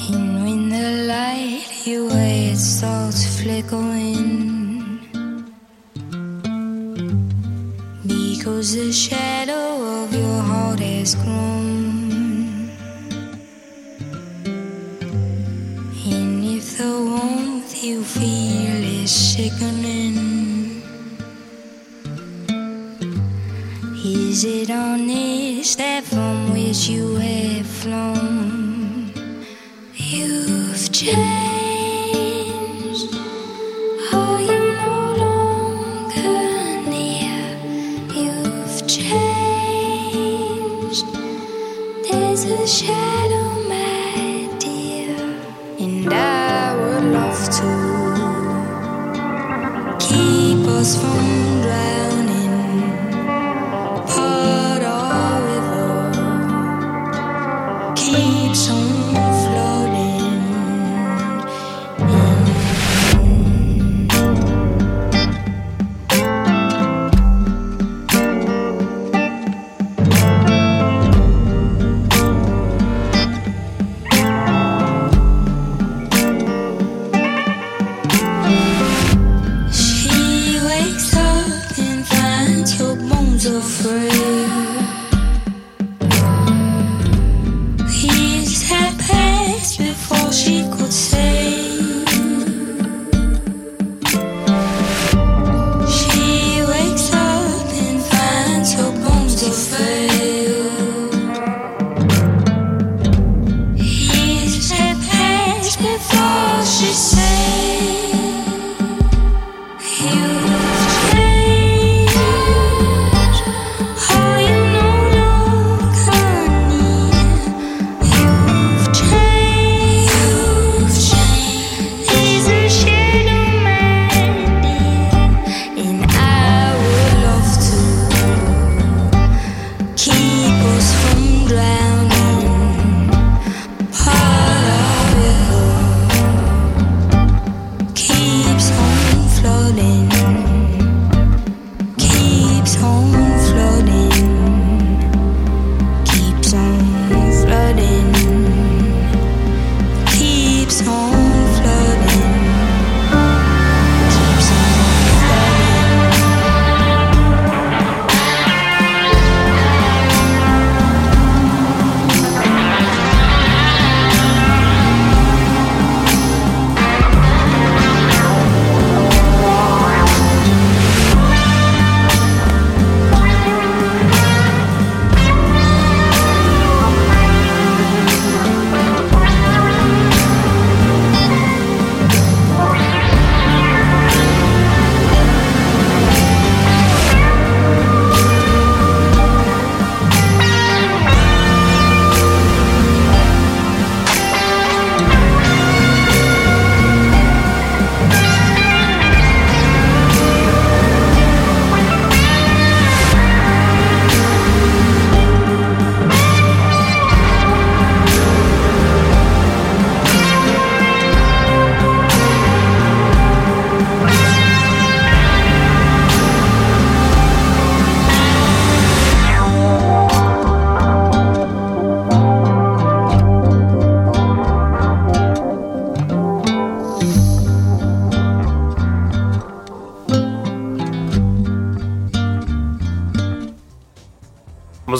Because 8.03 8.73
the 8.73 8.91
shadow 8.91 10.03
of 10.03 10.15
your 10.15 10.41
heart 10.41 10.79
has 10.79 11.15
grown. 11.15 12.06
Warmth 16.89 17.83
you 17.83 18.03
feel 18.03 18.83
is 19.03 19.11
sickening, 19.11 20.81
is 24.05 24.43
it 24.43 24.69
honest 24.69 25.77
that 25.77 26.03
from 26.03 26.53
which 26.53 26.87
you 26.87 27.15
have 27.15 27.67
flown? 27.67 29.11
You've 29.95 30.91
changed. 30.91 31.17
Are 34.13 34.41
you 34.41 34.59
no 34.85 34.97
longer 35.23 36.41
near? 36.89 37.41
You've 38.13 38.79
changed. 38.87 39.87
There's 42.03 42.43
a 42.45 42.67
shadow, 42.67 43.16
was 50.77 50.95
for 50.95 51.36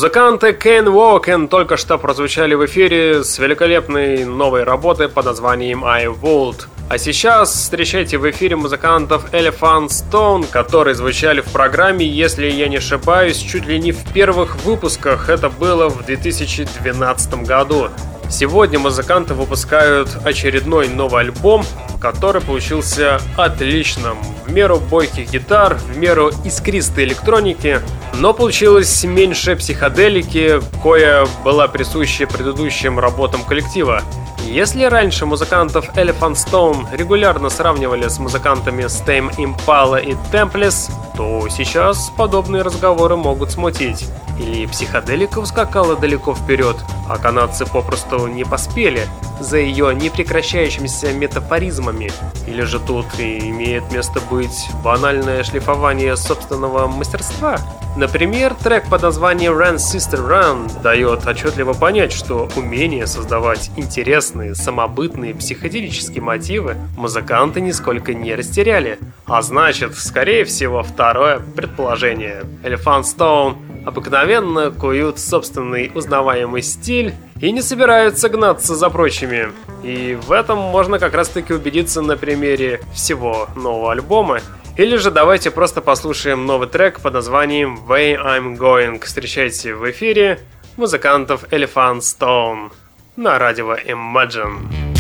Музыканты 0.08 0.52
Ken 0.52 0.86
Walken 0.86 1.50
только 1.50 1.76
что 1.76 1.98
прозвучали 1.98 2.54
в 2.54 2.66
эфире 2.66 3.26
с 3.26 3.40
великолепной 3.40 4.24
новой 4.24 4.64
работой 4.64 5.10
под 5.10 5.26
названием 5.26 5.84
I 5.84 6.06
Vault. 6.06 6.68
А 6.90 6.98
сейчас 6.98 7.52
встречайте 7.52 8.18
в 8.18 8.32
эфире 8.32 8.56
музыкантов 8.56 9.34
Elephant 9.34 9.90
Stone, 9.90 10.50
которые 10.50 10.96
звучали 10.96 11.42
в 11.42 11.52
программе, 11.52 12.06
если 12.06 12.50
я 12.50 12.70
не 12.70 12.78
ошибаюсь, 12.78 13.36
чуть 13.36 13.66
ли 13.66 13.78
не 13.80 13.92
в 13.92 14.14
первых 14.14 14.56
выпусках. 14.64 15.28
Это 15.28 15.50
было 15.50 15.90
в 15.90 16.06
2012 16.06 17.44
году. 17.44 17.90
Сегодня 18.30 18.78
музыканты 18.78 19.34
выпускают 19.34 20.10
очередной 20.24 20.90
новый 20.90 21.22
альбом, 21.22 21.64
который 22.02 22.42
получился 22.42 23.20
отличным. 23.38 24.18
В 24.46 24.52
меру 24.52 24.80
бойких 24.80 25.32
гитар, 25.32 25.76
в 25.76 25.98
меру 25.98 26.32
искристой 26.44 27.06
электроники, 27.06 27.80
но 28.14 28.34
получилось 28.34 29.04
меньше 29.06 29.56
психоделики, 29.56 30.60
кое 30.84 31.26
была 31.44 31.68
присуща 31.68 32.28
предыдущим 32.28 33.00
работам 33.00 33.44
коллектива. 33.44 34.04
Если 34.46 34.86
раньше 34.86 35.26
музыкантов 35.26 35.90
Elephant 35.98 36.36
Stone 36.36 36.96
регулярно 36.96 37.50
сравнивали 37.50 38.08
с 38.08 38.18
музыкантами 38.18 38.84
Stame 38.84 39.36
Impala 39.36 40.02
и 40.02 40.16
Temples, 40.32 40.90
то 41.18 41.48
сейчас 41.50 42.10
подобные 42.16 42.62
разговоры 42.62 43.18
могут 43.18 43.52
смутить. 43.52 44.08
Или 44.40 44.66
психоделика 44.68 45.40
ускакала 45.40 45.98
далеко 45.98 46.34
вперед, 46.34 46.78
а 47.10 47.18
канадцы 47.18 47.66
попросту 47.66 48.17
не 48.26 48.44
поспели 48.44 49.02
за 49.40 49.58
ее 49.58 49.94
непрекращающимися 49.94 51.14
метафоризмами. 51.14 52.10
Или 52.48 52.62
же 52.62 52.80
тут 52.80 53.06
имеет 53.20 53.92
место 53.92 54.20
быть 54.22 54.68
банальное 54.84 55.44
шлифование 55.44 56.16
собственного 56.18 56.88
мастерства? 56.88 57.60
Например, 57.98 58.54
трек 58.54 58.88
под 58.92 59.02
названием 59.02 59.54
Run 59.54 59.78
Sister 59.78 60.24
Run 60.24 60.84
дает 60.84 61.26
отчетливо 61.26 61.74
понять, 61.74 62.14
что 62.14 62.48
умение 62.56 63.08
создавать 63.08 63.72
интересные, 63.76 64.54
самобытные 64.54 65.34
психоделические 65.34 66.22
мотивы 66.22 66.76
музыканты 66.96 67.60
нисколько 67.60 68.14
не 68.14 68.36
растеряли. 68.36 69.00
А 69.26 69.42
значит, 69.42 69.96
скорее 69.96 70.46
всего, 70.46 70.84
второе 70.84 71.40
предположение. 71.40 72.44
Elephant 72.62 73.02
Stone 73.02 73.88
обыкновенно 73.88 74.70
куют 74.70 75.18
собственный 75.18 75.92
узнаваемый 75.96 76.62
стиль 76.62 77.16
и 77.42 77.52
не 77.52 77.64
собираются 77.64 78.30
гнаться 78.30 78.76
за 78.76 78.92
прочими. 78.92 79.48
И 79.84 80.16
в 80.22 80.32
этом 80.34 80.60
можно 80.60 81.00
как 81.00 81.16
раз 81.16 81.30
таки 81.30 81.52
убедиться 81.52 82.04
на 82.04 82.16
примере 82.16 82.80
всего 82.94 83.48
нового 83.56 83.92
альбома. 83.94 84.42
Или 84.78 84.96
же 84.98 85.10
давайте 85.10 85.50
просто 85.50 85.82
послушаем 85.82 86.46
новый 86.46 86.68
трек 86.68 87.00
под 87.00 87.14
названием 87.14 87.80
Way 87.90 88.16
I'm 88.16 88.58
Going. 88.58 89.04
Встречайте 89.04 89.74
в 89.74 89.90
эфире 89.90 90.40
музыкантов 90.76 91.46
Elephant 91.46 92.02
Stone 92.02 92.72
на 93.16 93.40
радио 93.40 93.74
Imagine. 93.74 94.97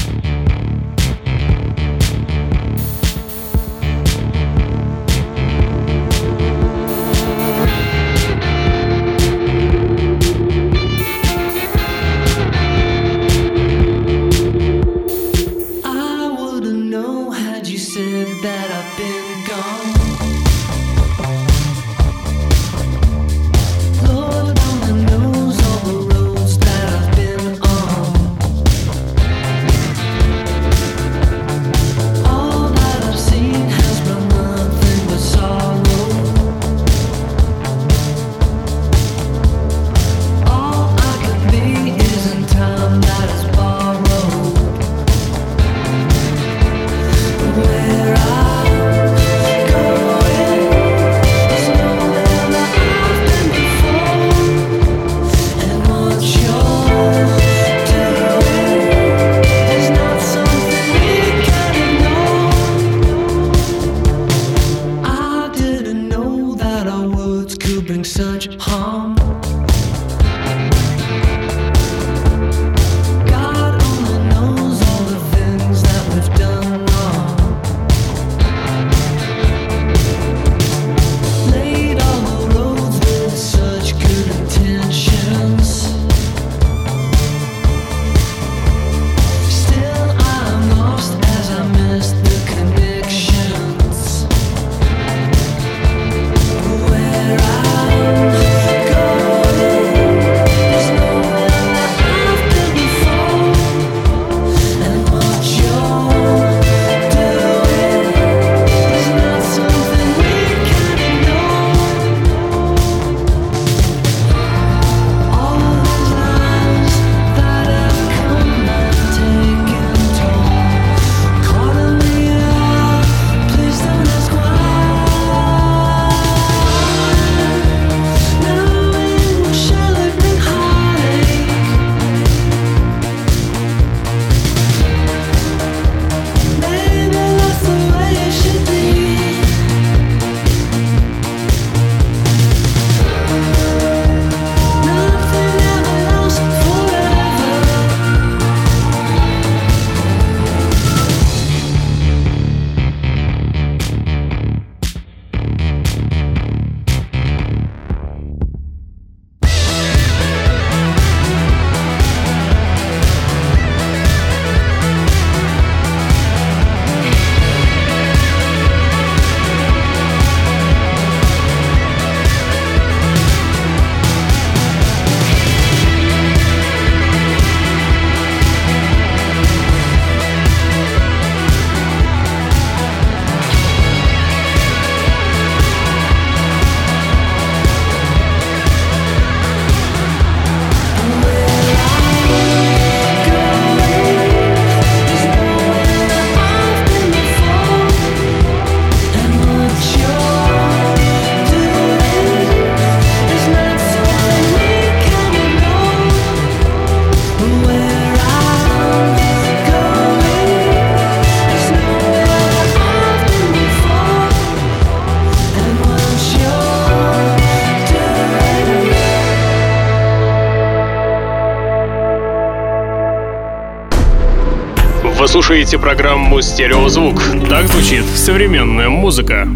Слушаете 225.38 225.78
программу 225.78 226.42
«Стереозвук». 226.42 227.22
Так 227.48 227.68
звучит 227.68 228.04
современная 228.06 228.90
музыка. 228.90 229.48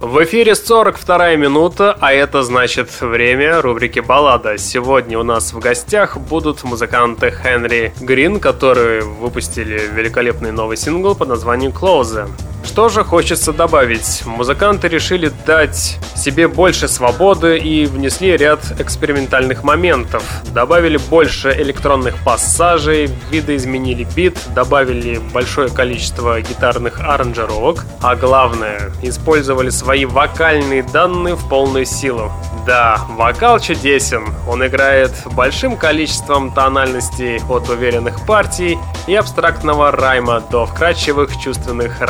В 0.00 0.24
эфире 0.24 0.54
42 0.54 1.36
минута, 1.36 1.94
а 2.00 2.14
это 2.14 2.42
значит 2.42 2.88
время 3.02 3.60
рубрики 3.60 4.00
«Баллада». 4.00 4.56
Сегодня 4.56 5.18
у 5.18 5.22
нас 5.22 5.52
в 5.52 5.58
гостях 5.58 6.16
будут 6.16 6.64
музыканты 6.64 7.30
Хенри 7.30 7.92
Грин, 8.00 8.40
которые 8.40 9.02
выпустили 9.02 9.78
великолепный 9.94 10.52
новый 10.52 10.78
сингл 10.78 11.14
под 11.14 11.28
названием 11.28 11.72
«Close». 11.72 12.30
Что 12.64 12.88
же 12.88 13.04
хочется 13.04 13.52
добавить? 13.52 14.22
Музыканты 14.24 14.88
решили 14.88 15.30
дать 15.46 15.98
себе 16.16 16.48
больше 16.48 16.88
свободы 16.88 17.58
и 17.58 17.86
внесли 17.86 18.36
ряд 18.36 18.80
экспериментальных 18.80 19.64
моментов. 19.64 20.22
Добавили 20.54 20.96
больше 20.96 21.50
электронных 21.58 22.16
пассажей, 22.24 23.10
видоизменили 23.30 24.06
бит, 24.16 24.38
добавили 24.54 25.18
большое 25.32 25.68
количество 25.68 26.40
гитарных 26.40 27.00
аранжировок, 27.00 27.84
а 28.00 28.14
главное, 28.14 28.92
использовали 29.02 29.70
свои 29.70 30.04
вокальные 30.04 30.82
данные 30.82 31.34
в 31.34 31.48
полную 31.48 31.84
силу. 31.84 32.30
Да, 32.66 33.00
вокал 33.16 33.58
чудесен. 33.58 34.24
Он 34.48 34.64
играет 34.64 35.10
большим 35.32 35.76
количеством 35.76 36.52
тональностей 36.52 37.40
от 37.48 37.68
уверенных 37.68 38.24
партий 38.24 38.78
и 39.08 39.14
абстрактного 39.16 39.90
райма 39.90 40.40
до 40.40 40.66
вкрадчивых 40.66 41.36
чувственных 41.40 42.00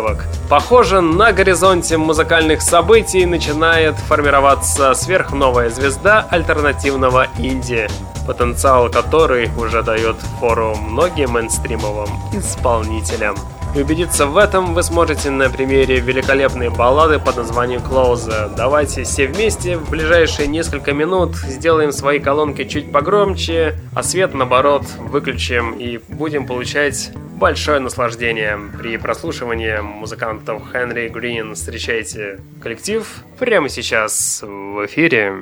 распевок. 0.00 0.24
Похоже, 0.48 1.00
на 1.00 1.32
горизонте 1.32 1.96
музыкальных 1.96 2.62
событий 2.62 3.26
начинает 3.26 3.94
формироваться 3.96 4.94
сверхновая 4.94 5.70
звезда 5.70 6.26
альтернативного 6.30 7.28
инди, 7.38 7.88
потенциал 8.26 8.90
которой 8.90 9.50
уже 9.56 9.82
дает 9.82 10.16
фору 10.40 10.74
многим 10.76 11.32
мейнстримовым 11.32 12.08
исполнителям. 12.32 13.36
И 13.72 13.80
убедиться 13.80 14.26
в 14.26 14.36
этом 14.36 14.74
вы 14.74 14.82
сможете 14.82 15.30
на 15.30 15.48
примере 15.48 16.00
великолепной 16.00 16.70
баллады 16.70 17.20
под 17.20 17.36
названием 17.36 17.80
Close. 17.80 18.54
Давайте 18.56 19.04
все 19.04 19.28
вместе 19.28 19.76
в 19.76 19.88
ближайшие 19.88 20.48
несколько 20.48 20.92
минут 20.92 21.36
сделаем 21.36 21.92
свои 21.92 22.18
колонки 22.18 22.64
чуть 22.64 22.90
погромче, 22.90 23.76
а 23.94 24.02
свет 24.02 24.34
наоборот 24.34 24.84
выключим 24.98 25.74
и 25.78 25.98
будем 26.08 26.46
получать 26.46 27.12
большое 27.36 27.78
наслаждение 27.78 28.58
при 28.76 28.96
прослушивании 28.96 29.78
музыкантов 29.80 30.62
Хенри 30.72 31.08
Грин. 31.08 31.54
Встречайте 31.54 32.40
коллектив 32.60 33.06
прямо 33.38 33.68
сейчас 33.68 34.42
в 34.42 34.84
эфире. 34.86 35.32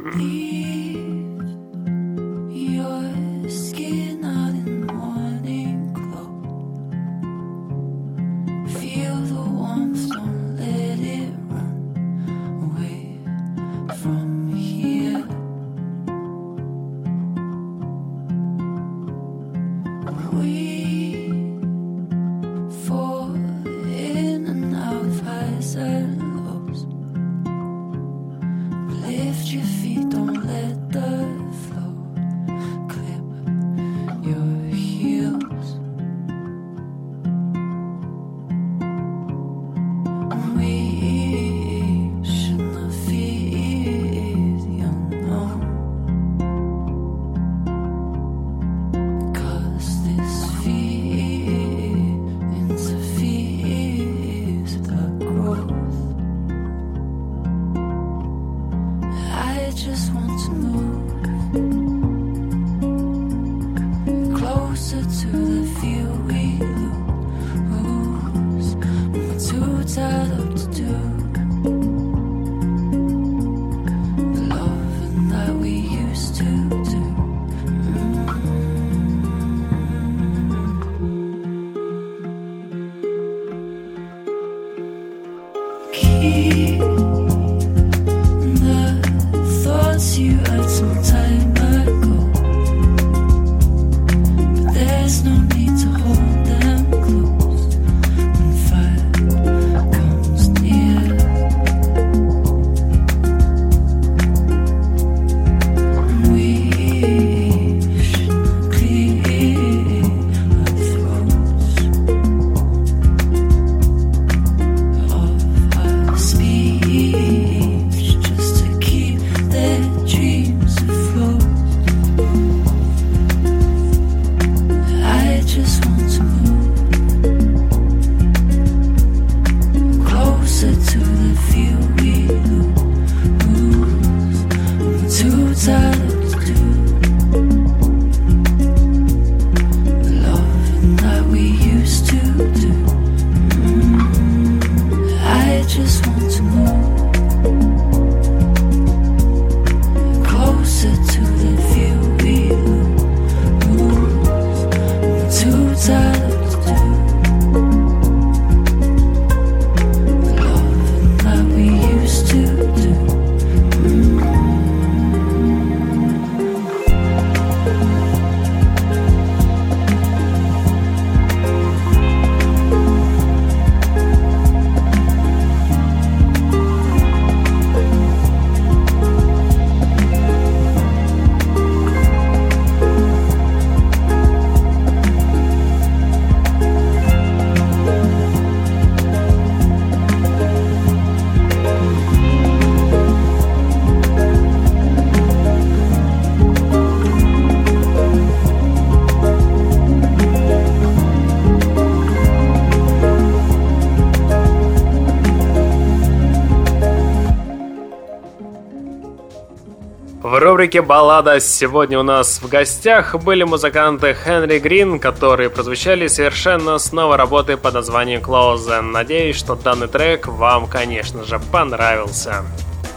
Рубрике 210.59 210.83
«Баллада» 210.83 211.39
сегодня 211.39 212.01
у 212.01 212.03
нас 212.03 212.43
в 212.43 212.49
гостях 212.49 213.15
были 213.15 213.45
музыканты 213.45 214.13
Хенри 214.13 214.59
Грин, 214.59 214.99
которые 214.99 215.51
прозвучали 215.51 216.09
совершенно 216.09 216.79
с 216.79 216.91
новой 216.91 217.15
работы 217.15 217.57
под 217.57 217.75
названием 217.75 218.21
«Close». 218.21 218.81
Надеюсь, 218.81 219.37
что 219.37 219.55
данный 219.55 219.87
трек 219.87 220.27
вам, 220.27 220.67
конечно 220.67 221.25
же, 221.25 221.39
понравился. 221.53 222.45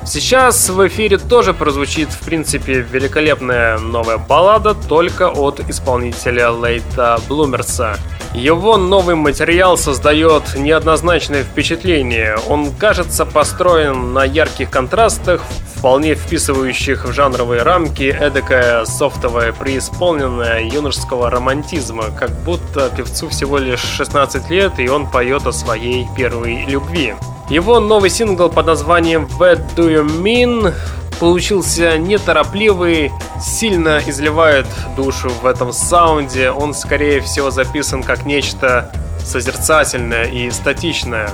Сейчас 0.08 0.70
в 0.70 0.88
эфире 0.88 1.20
тоже 1.20 1.54
прозвучит, 1.54 2.10
в 2.10 2.26
принципе, 2.26 2.82
великолепная 2.82 3.78
новая 3.78 4.18
баллада, 4.18 4.74
только 4.74 5.30
от 5.30 5.60
исполнителя 5.70 6.50
Лейта 6.50 7.20
Блумерса. 7.28 7.96
Его 8.34 8.78
новый 8.78 9.14
материал 9.14 9.78
создает 9.78 10.56
неоднозначное 10.56 11.44
впечатление. 11.44 12.38
Он 12.48 12.74
кажется 12.74 13.24
построен 13.26 14.14
на 14.14 14.24
ярких 14.24 14.72
контрастах, 14.72 15.42
вполне 15.82 16.14
вписывающих 16.14 17.06
в 17.06 17.12
жанровые 17.12 17.64
рамки 17.64 18.04
эдакая 18.04 18.86
софтовая 18.86 19.52
преисполненная 19.52 20.64
юношеского 20.64 21.32
романтизма, 21.32 22.12
как 22.12 22.30
будто 22.44 22.92
певцу 22.96 23.30
всего 23.30 23.58
лишь 23.58 23.80
16 23.80 24.48
лет 24.52 24.74
и 24.78 24.88
он 24.88 25.10
поет 25.10 25.48
о 25.48 25.52
своей 25.52 26.08
первой 26.16 26.66
любви. 26.68 27.16
Его 27.50 27.80
новый 27.80 28.12
сингл 28.12 28.48
под 28.48 28.68
названием 28.68 29.28
What 29.40 29.74
Do 29.76 29.90
You 29.90 30.06
Mean 30.06 30.72
получился 31.20 31.98
неторопливый, 31.98 33.12
сильно 33.42 34.04
изливает 34.06 34.68
душу 34.96 35.32
в 35.42 35.48
этом 35.48 35.74
саунде. 35.74 36.52
Он, 36.52 36.76
скорее 36.76 37.22
всего, 37.22 37.50
записан 37.50 38.04
как 38.04 38.28
нечто 38.28 38.92
созерцательное 39.26 40.26
и 40.26 40.50
статичное 40.52 41.30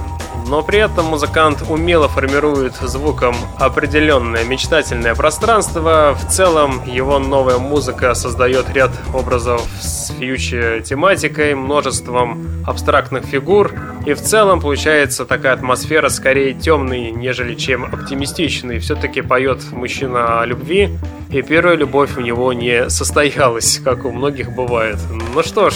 но 0.47 0.63
при 0.63 0.79
этом 0.79 1.05
музыкант 1.05 1.63
умело 1.69 2.07
формирует 2.07 2.75
звуком 2.75 3.35
определенное 3.57 4.43
мечтательное 4.45 5.15
пространство. 5.15 6.17
В 6.19 6.31
целом 6.31 6.81
его 6.85 7.19
новая 7.19 7.57
музыка 7.57 8.13
создает 8.13 8.69
ряд 8.73 8.91
образов 9.13 9.61
с 9.81 10.11
фьючи 10.17 10.81
тематикой, 10.85 11.53
множеством 11.55 12.63
абстрактных 12.65 13.25
фигур, 13.25 13.73
и 14.05 14.13
в 14.13 14.21
целом 14.21 14.61
получается 14.61 15.25
такая 15.25 15.53
атмосфера 15.53 16.09
скорее 16.09 16.53
темной, 16.53 17.11
нежели 17.11 17.55
чем 17.55 17.85
оптимистичной. 17.85 18.79
Все-таки 18.79 19.21
поет 19.21 19.59
мужчина 19.71 20.41
о 20.41 20.45
любви, 20.45 20.97
и 21.29 21.41
первая 21.41 21.75
любовь 21.75 22.17
у 22.17 22.21
него 22.21 22.53
не 22.53 22.89
состоялась, 22.89 23.79
как 23.83 24.05
у 24.05 24.11
многих 24.11 24.53
бывает. 24.53 24.97
Ну 25.33 25.43
что 25.43 25.69
ж, 25.69 25.75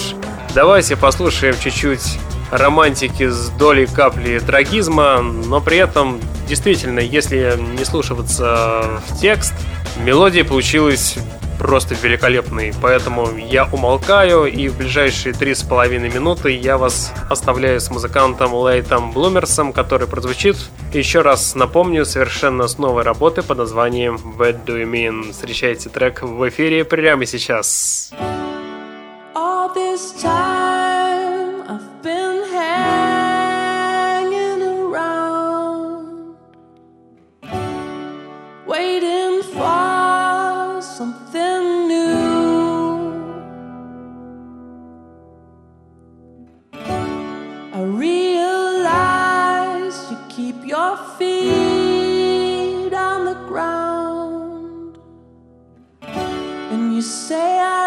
давайте 0.54 0.96
послушаем 0.96 1.56
чуть-чуть 1.60 2.20
романтики 2.52 3.28
с 3.30 3.50
долей 3.50 3.86
капли 3.88 4.40
трагизма, 4.40 5.22
но 5.22 5.62
при 5.62 5.78
этом 5.78 6.20
действительно, 6.48 7.00
если 7.00 7.58
не 7.78 7.86
слушаться 7.86 9.02
в 9.08 9.20
текст, 9.20 9.54
мелодия 10.04 10.44
получилась 10.44 11.16
просто 11.58 11.96
великолепной. 11.96 12.74
Поэтому 12.82 13.30
я 13.38 13.66
умолкаю, 13.72 14.46
и 14.46 14.68
в 14.68 14.78
ближайшие 14.78 15.34
три 15.34 15.54
с 15.54 15.62
половиной 15.62 16.10
минуты 16.10 16.52
я 16.52 16.78
вас 16.78 17.14
оставляю 17.30 17.80
с 17.80 17.90
музыкантом 17.92 18.54
Лейтом 18.54 19.12
Блумерсом, 19.12 19.72
который 19.72 20.08
прозвучит, 20.08 20.58
еще 20.92 21.22
раз 21.22 21.56
напомню, 21.56 22.04
совершенно 22.04 22.68
с 22.68 22.78
новой 22.78 23.04
работы 23.04 23.44
под 23.44 23.60
названием 23.60 24.16
What 24.38 24.66
Do 24.66 24.82
You 24.82 24.92
Mean. 24.92 25.32
Встречайте 25.32 25.90
трек 25.90 26.24
в 26.24 26.50
эфире 26.50 26.84
прямо 26.84 27.26
сейчас. 27.26 28.12
All 29.36 29.74
this 29.76 30.22
time 30.22 30.41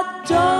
that. 0.05 0.54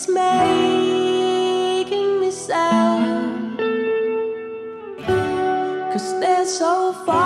it's 0.00 0.08
making 0.08 1.80
me 2.20 2.30
sad. 2.30 3.58
Cause 5.92 6.18
they're 6.20 6.46
so 6.46 6.94
far. 7.04 7.19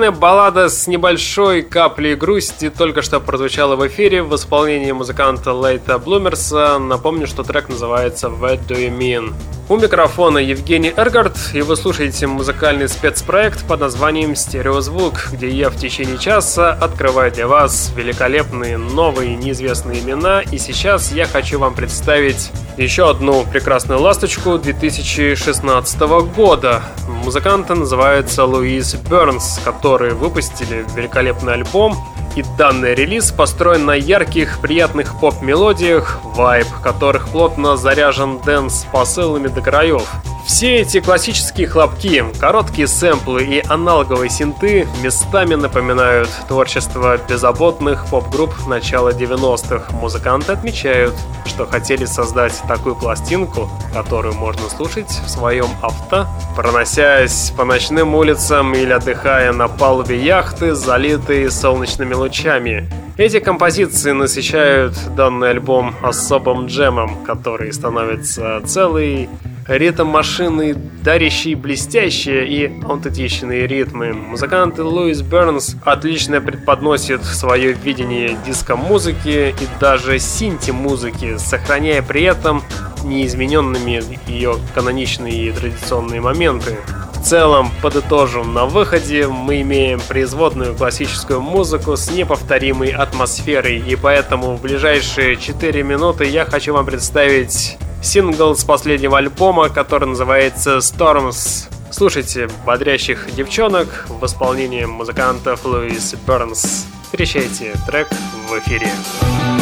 Великолепная 0.00 0.10
баллада 0.10 0.49
с 0.58 0.86
небольшой 0.86 1.62
каплей 1.62 2.14
грусти 2.14 2.70
только 2.70 3.02
что 3.02 3.20
прозвучала 3.20 3.76
в 3.76 3.86
эфире 3.86 4.22
в 4.22 4.34
исполнении 4.34 4.92
музыканта 4.92 5.52
Лейта 5.52 5.98
Блумерса. 5.98 6.78
Напомню, 6.78 7.26
что 7.26 7.42
трек 7.42 7.68
называется 7.68 8.28
«What 8.28 8.66
Do 8.66 8.76
You 8.76 8.96
Mean?». 8.96 9.34
У 9.70 9.76
микрофона 9.76 10.38
Евгений 10.38 10.92
Эргард, 10.96 11.36
и 11.54 11.62
вы 11.62 11.76
слушаете 11.76 12.26
музыкальный 12.26 12.88
спецпроект 12.88 13.64
под 13.68 13.78
названием 13.78 14.34
«Стереозвук», 14.34 15.28
где 15.30 15.48
я 15.48 15.70
в 15.70 15.76
течение 15.76 16.18
часа 16.18 16.72
открываю 16.72 17.30
для 17.30 17.46
вас 17.46 17.92
великолепные 17.94 18.78
новые 18.78 19.36
неизвестные 19.36 20.00
имена, 20.00 20.40
и 20.40 20.58
сейчас 20.58 21.12
я 21.12 21.26
хочу 21.26 21.60
вам 21.60 21.74
представить 21.74 22.50
еще 22.76 23.10
одну 23.10 23.44
прекрасную 23.44 24.00
ласточку 24.00 24.58
2016 24.58 26.00
года. 26.34 26.82
Музыканты 27.24 27.74
называются 27.74 28.44
Луис 28.44 28.94
Бернс, 28.94 29.60
которые 29.64 30.14
выпустили 30.40 30.86
великолепный 30.96 31.52
альбом 31.52 31.94
и 32.36 32.44
данный 32.56 32.94
релиз 32.94 33.32
построен 33.32 33.86
на 33.86 33.94
ярких, 33.94 34.60
приятных 34.60 35.18
поп-мелодиях, 35.20 36.20
вайб 36.24 36.66
которых 36.82 37.28
плотно 37.28 37.76
заряжен 37.76 38.40
dance 38.40 38.86
посылами 38.92 39.48
до 39.48 39.60
краев. 39.60 40.08
Все 40.46 40.78
эти 40.78 41.00
классические 41.00 41.68
хлопки, 41.68 42.24
короткие 42.40 42.88
сэмплы 42.88 43.44
и 43.44 43.62
аналоговые 43.68 44.30
синты 44.30 44.86
местами 45.00 45.54
напоминают 45.54 46.28
творчество 46.48 47.18
беззаботных 47.18 48.06
поп-групп 48.06 48.52
начала 48.66 49.10
90-х. 49.10 49.92
Музыканты 49.92 50.52
отмечают, 50.52 51.14
что 51.46 51.66
хотели 51.66 52.04
создать 52.04 52.60
такую 52.66 52.96
пластинку, 52.96 53.70
которую 53.94 54.34
можно 54.34 54.68
слушать 54.68 55.10
в 55.10 55.28
своем 55.28 55.68
авто, 55.82 56.26
проносясь 56.56 57.52
по 57.56 57.64
ночным 57.64 58.14
улицам 58.14 58.74
или 58.74 58.92
отдыхая 58.92 59.52
на 59.52 59.68
палубе 59.68 60.20
яхты, 60.20 60.74
залитые 60.74 61.50
солнечными 61.50 62.14
лучами. 62.20 62.88
Эти 63.16 63.40
композиции 63.40 64.12
насыщают 64.12 64.94
данный 65.16 65.50
альбом 65.50 65.94
особым 66.02 66.66
джемом, 66.66 67.24
который 67.24 67.72
становится 67.72 68.60
целой 68.64 69.28
ритм 69.66 70.06
машины, 70.06 70.74
дарящий 71.02 71.54
блестящие 71.54 72.48
и 72.48 72.82
аутентичные 72.84 73.66
ритмы. 73.66 74.12
Музыкант 74.12 74.78
Луис 74.78 75.22
Бернс 75.22 75.76
отлично 75.84 76.40
преподносит 76.40 77.24
свое 77.24 77.72
видение 77.72 78.36
диско-музыки 78.46 79.54
и 79.58 79.80
даже 79.80 80.18
синти-музыки, 80.18 81.36
сохраняя 81.38 82.02
при 82.02 82.22
этом 82.22 82.62
неизмененными 83.04 84.02
ее 84.26 84.56
каноничные 84.74 85.48
и 85.48 85.52
традиционные 85.52 86.20
моменты. 86.20 86.76
В 87.20 87.22
целом, 87.22 87.70
подытожим, 87.82 88.54
на 88.54 88.64
выходе 88.64 89.28
мы 89.28 89.60
имеем 89.60 90.00
производную 90.00 90.74
классическую 90.74 91.40
музыку 91.40 91.96
с 91.96 92.10
неповторимой 92.10 92.88
атмосферой, 92.88 93.78
и 93.78 93.94
поэтому 93.94 94.56
в 94.56 94.62
ближайшие 94.62 95.36
4 95.36 95.82
минуты 95.82 96.24
я 96.24 96.46
хочу 96.46 96.72
вам 96.72 96.86
представить 96.86 97.76
сингл 98.02 98.56
с 98.56 98.64
последнего 98.64 99.18
альбома, 99.18 99.68
который 99.68 100.08
называется 100.08 100.78
Storms. 100.78 101.68
Слушайте 101.92 102.48
бодрящих 102.64 103.32
девчонок 103.34 104.06
в 104.08 104.24
исполнении 104.24 104.86
музыкантов 104.86 105.64
Луис 105.66 106.14
Бернс. 106.26 106.86
Встречайте 107.04 107.74
трек 107.86 108.08
в 108.48 108.58
эфире. 108.58 108.88
Стереозвук. 108.88 109.59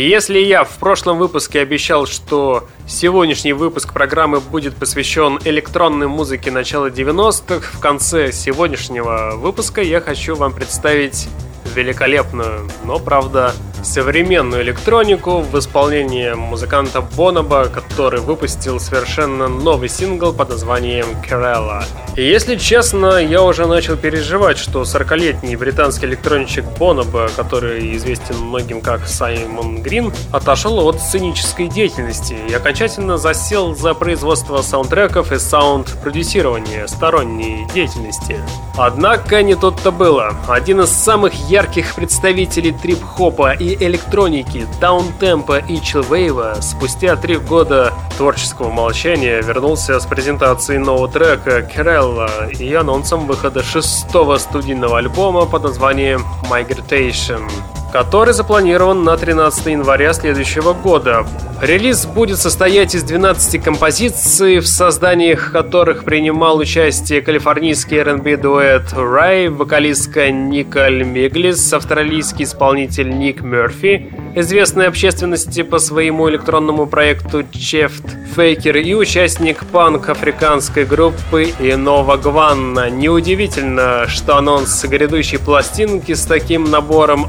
И 0.00 0.08
если 0.08 0.38
я 0.38 0.64
в 0.64 0.78
прошлом 0.78 1.18
выпуске 1.18 1.60
обещал, 1.60 2.06
что 2.06 2.66
сегодняшний 2.88 3.52
выпуск 3.52 3.92
программы 3.92 4.40
будет 4.40 4.74
посвящен 4.74 5.38
электронной 5.44 6.06
музыке 6.06 6.50
начала 6.50 6.86
90-х, 6.86 7.76
в 7.76 7.80
конце 7.80 8.32
сегодняшнего 8.32 9.32
выпуска 9.36 9.82
я 9.82 10.00
хочу 10.00 10.36
вам 10.36 10.54
представить 10.54 11.28
великолепную, 11.74 12.66
но, 12.82 12.98
правда, 12.98 13.52
современную 13.82 14.62
электронику 14.62 15.40
в 15.40 15.58
исполнении 15.58 16.32
музыканта 16.32 17.02
Боноба, 17.02 17.66
который 17.66 18.20
выпустил 18.20 18.80
совершенно 18.80 19.48
новый 19.48 19.90
сингл 19.90 20.32
под 20.32 20.48
названием 20.48 21.08
Kerala. 21.28 21.84
И 22.20 22.22
если 22.22 22.56
честно, 22.56 23.16
я 23.16 23.42
уже 23.42 23.66
начал 23.66 23.96
переживать, 23.96 24.58
что 24.58 24.82
40-летний 24.82 25.56
британский 25.56 26.04
электронщик 26.04 26.66
Боноба, 26.78 27.30
который 27.34 27.96
известен 27.96 28.36
многим 28.36 28.82
как 28.82 29.08
Саймон 29.08 29.80
Грин, 29.80 30.12
отошел 30.30 30.86
от 30.86 31.00
сценической 31.00 31.68
деятельности 31.68 32.36
и 32.46 32.52
окончательно 32.52 33.16
засел 33.16 33.74
за 33.74 33.94
производство 33.94 34.60
саундтреков 34.60 35.32
и 35.32 35.38
саунд-продюсирование 35.38 36.86
сторонней 36.88 37.66
деятельности. 37.72 38.36
Однако 38.76 39.42
не 39.42 39.54
тут-то 39.54 39.90
было. 39.90 40.34
Один 40.46 40.82
из 40.82 40.90
самых 40.90 41.32
ярких 41.48 41.94
представителей 41.94 42.72
трип-хопа 42.72 43.52
и 43.52 43.82
электроники, 43.82 44.66
даунтемпа 44.78 45.58
и 45.58 45.80
чилвейва 45.80 46.58
спустя 46.60 47.16
три 47.16 47.38
года 47.38 47.94
творческого 48.18 48.70
молчания 48.70 49.40
вернулся 49.40 49.98
с 49.98 50.04
презентацией 50.04 50.78
нового 50.78 51.08
трека 51.08 51.62
Kerala 52.10 52.50
и 52.58 52.74
анонсом 52.74 53.26
выхода 53.26 53.62
шестого 53.62 54.36
студийного 54.38 54.98
альбома 54.98 55.46
под 55.46 55.62
названием 55.62 56.24
Migration 56.50 57.48
который 57.92 58.34
запланирован 58.34 59.04
на 59.04 59.16
13 59.16 59.66
января 59.66 60.12
следующего 60.12 60.72
года. 60.72 61.26
Релиз 61.60 62.06
будет 62.06 62.38
состоять 62.38 62.94
из 62.94 63.02
12 63.02 63.62
композиций, 63.62 64.60
в 64.60 64.66
созданиях 64.66 65.52
которых 65.52 66.04
принимал 66.04 66.56
участие 66.56 67.20
калифорнийский 67.20 67.98
R&B 67.98 68.38
дуэт 68.38 68.94
Рай, 68.94 69.48
вокалистка 69.48 70.30
Николь 70.30 71.04
Миглис, 71.04 71.70
австралийский 71.72 72.44
исполнитель 72.44 73.10
Ник 73.10 73.42
Мерфи, 73.42 74.10
известный 74.34 74.86
общественности 74.86 75.62
по 75.62 75.78
своему 75.78 76.30
электронному 76.30 76.86
проекту 76.86 77.44
Чефт 77.52 78.04
Фейкер 78.34 78.78
и 78.78 78.94
участник 78.94 79.66
панк-африканской 79.66 80.86
группы 80.86 81.52
Инова 81.58 82.16
Гванна. 82.16 82.88
Неудивительно, 82.88 84.06
что 84.08 84.36
анонс 84.36 84.84
грядущей 84.84 85.38
пластинки 85.38 86.14
с 86.14 86.24
таким 86.24 86.70
набором 86.70 87.26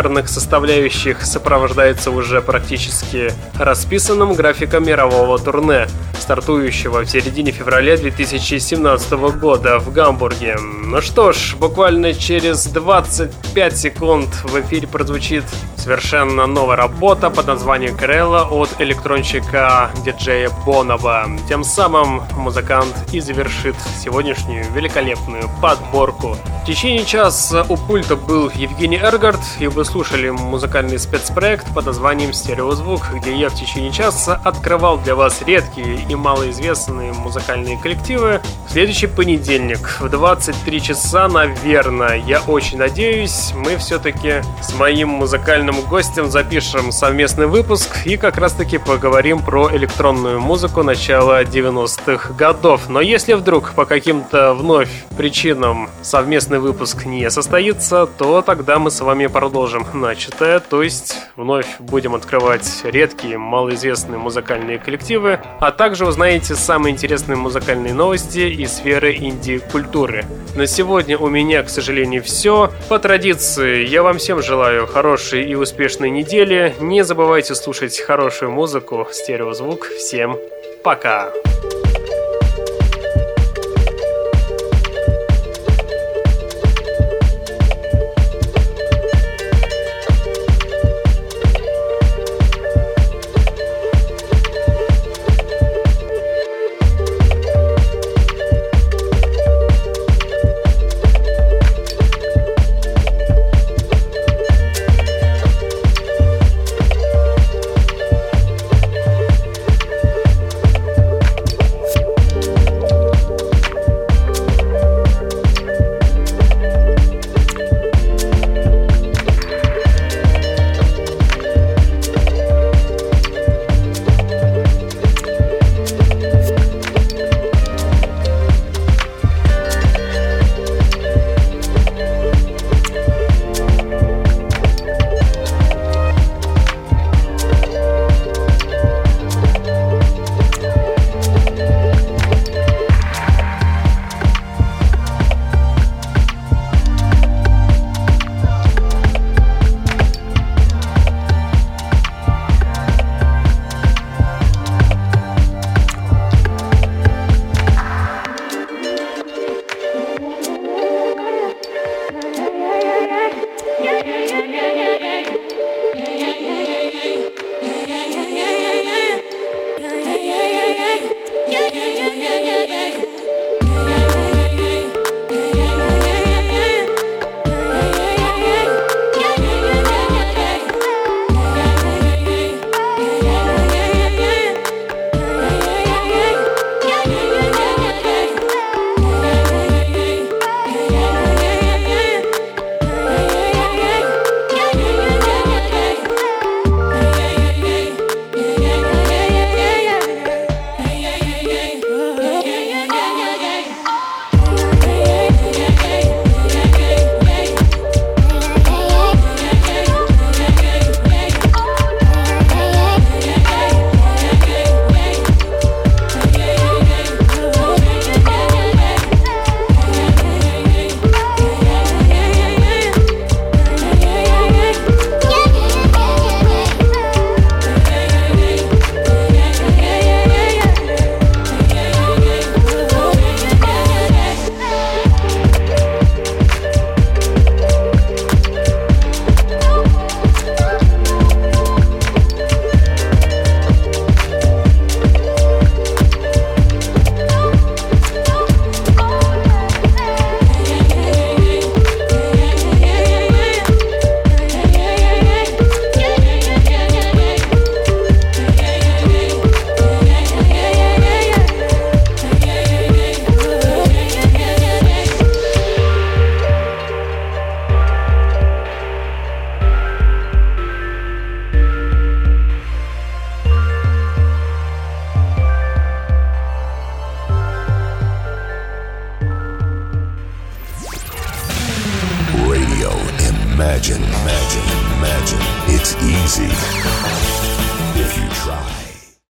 атмосферных 0.00 0.28
составляющих 0.28 1.26
сопровождается 1.26 2.10
уже 2.10 2.40
практически 2.40 3.32
расписанным 3.58 4.32
графиком 4.32 4.86
мирового 4.86 5.38
турне, 5.38 5.88
стартующего 6.18 7.00
в 7.00 7.06
середине 7.06 7.52
февраля 7.52 7.98
2017 7.98 9.12
года 9.38 9.78
в 9.78 9.92
Гамбурге. 9.92 10.56
Ну 10.58 11.02
что 11.02 11.32
ж, 11.32 11.54
буквально 11.56 12.14
через 12.14 12.64
25 12.66 13.76
секунд 13.76 14.28
в 14.44 14.58
эфире 14.60 14.88
прозвучит 14.88 15.44
совершенно 15.76 16.46
новая 16.46 16.76
работа 16.76 17.30
под 17.30 17.46
названием 17.46 17.96
Крелла 17.96 18.44
от 18.50 18.80
электронщика 18.80 19.90
диджея 20.04 20.50
Боноба. 20.66 21.26
Тем 21.48 21.64
самым 21.64 22.22
музыкант 22.36 22.94
и 23.12 23.20
завершит 23.20 23.76
сегодняшнюю 24.02 24.64
великолепную 24.72 25.44
подборку. 25.60 26.36
В 26.62 26.66
течение 26.66 27.04
часа 27.04 27.64
у 27.68 27.76
пульта 27.76 28.16
был 28.16 28.50
Евгений 28.54 28.98
Эргард, 28.98 29.40
и 29.58 29.66
вы 29.66 29.84
слушали 29.90 30.30
музыкальный 30.30 31.00
спецпроект 31.00 31.66
под 31.74 31.86
названием 31.86 32.32
«Стереозвук», 32.32 33.10
где 33.12 33.34
я 33.34 33.48
в 33.48 33.54
течение 33.54 33.90
часа 33.90 34.40
открывал 34.44 34.98
для 34.98 35.16
вас 35.16 35.42
редкие 35.42 36.06
и 36.08 36.14
малоизвестные 36.14 37.12
музыкальные 37.12 37.76
коллективы. 37.76 38.40
В 38.68 38.72
следующий 38.72 39.08
понедельник 39.08 39.98
в 39.98 40.08
23 40.08 40.80
часа, 40.80 41.26
наверное, 41.26 42.22
я 42.24 42.40
очень 42.40 42.78
надеюсь, 42.78 43.52
мы 43.56 43.78
все-таки 43.78 44.42
с 44.62 44.72
моим 44.74 45.08
музыкальным 45.08 45.80
гостем 45.82 46.30
запишем 46.30 46.92
совместный 46.92 47.48
выпуск 47.48 48.06
и 48.06 48.16
как 48.16 48.38
раз-таки 48.38 48.78
поговорим 48.78 49.40
про 49.40 49.74
электронную 49.74 50.40
музыку 50.40 50.84
начала 50.84 51.42
90-х 51.42 52.32
годов. 52.34 52.88
Но 52.88 53.00
если 53.00 53.32
вдруг 53.32 53.72
по 53.74 53.86
каким-то 53.86 54.54
вновь 54.54 54.90
причинам 55.16 55.90
совместный 56.02 56.60
выпуск 56.60 57.06
не 57.06 57.28
состоится, 57.28 58.06
то 58.06 58.40
тогда 58.40 58.78
мы 58.78 58.92
с 58.92 59.00
вами 59.00 59.26
продолжим 59.26 59.79
начатое, 59.92 60.60
то 60.60 60.82
есть 60.82 61.16
вновь 61.36 61.78
будем 61.78 62.14
открывать 62.14 62.82
редкие, 62.84 63.38
малоизвестные 63.38 64.18
музыкальные 64.18 64.78
коллективы, 64.78 65.40
а 65.60 65.70
также 65.70 66.06
узнаете 66.06 66.54
самые 66.54 66.92
интересные 66.92 67.36
музыкальные 67.36 67.94
новости 67.94 68.40
из 68.40 68.72
сферы 68.72 69.14
инди-культуры. 69.14 70.24
На 70.56 70.66
сегодня 70.66 71.16
у 71.18 71.28
меня, 71.28 71.62
к 71.62 71.70
сожалению, 71.70 72.22
все. 72.22 72.70
По 72.88 72.98
традиции, 72.98 73.86
я 73.86 74.02
вам 74.02 74.18
всем 74.18 74.42
желаю 74.42 74.86
хорошей 74.86 75.44
и 75.44 75.54
успешной 75.54 76.10
недели. 76.10 76.74
Не 76.80 77.04
забывайте 77.04 77.54
слушать 77.54 77.98
хорошую 78.00 78.50
музыку, 78.50 79.08
стереозвук. 79.12 79.86
Всем 79.86 80.36
пока! 80.82 81.30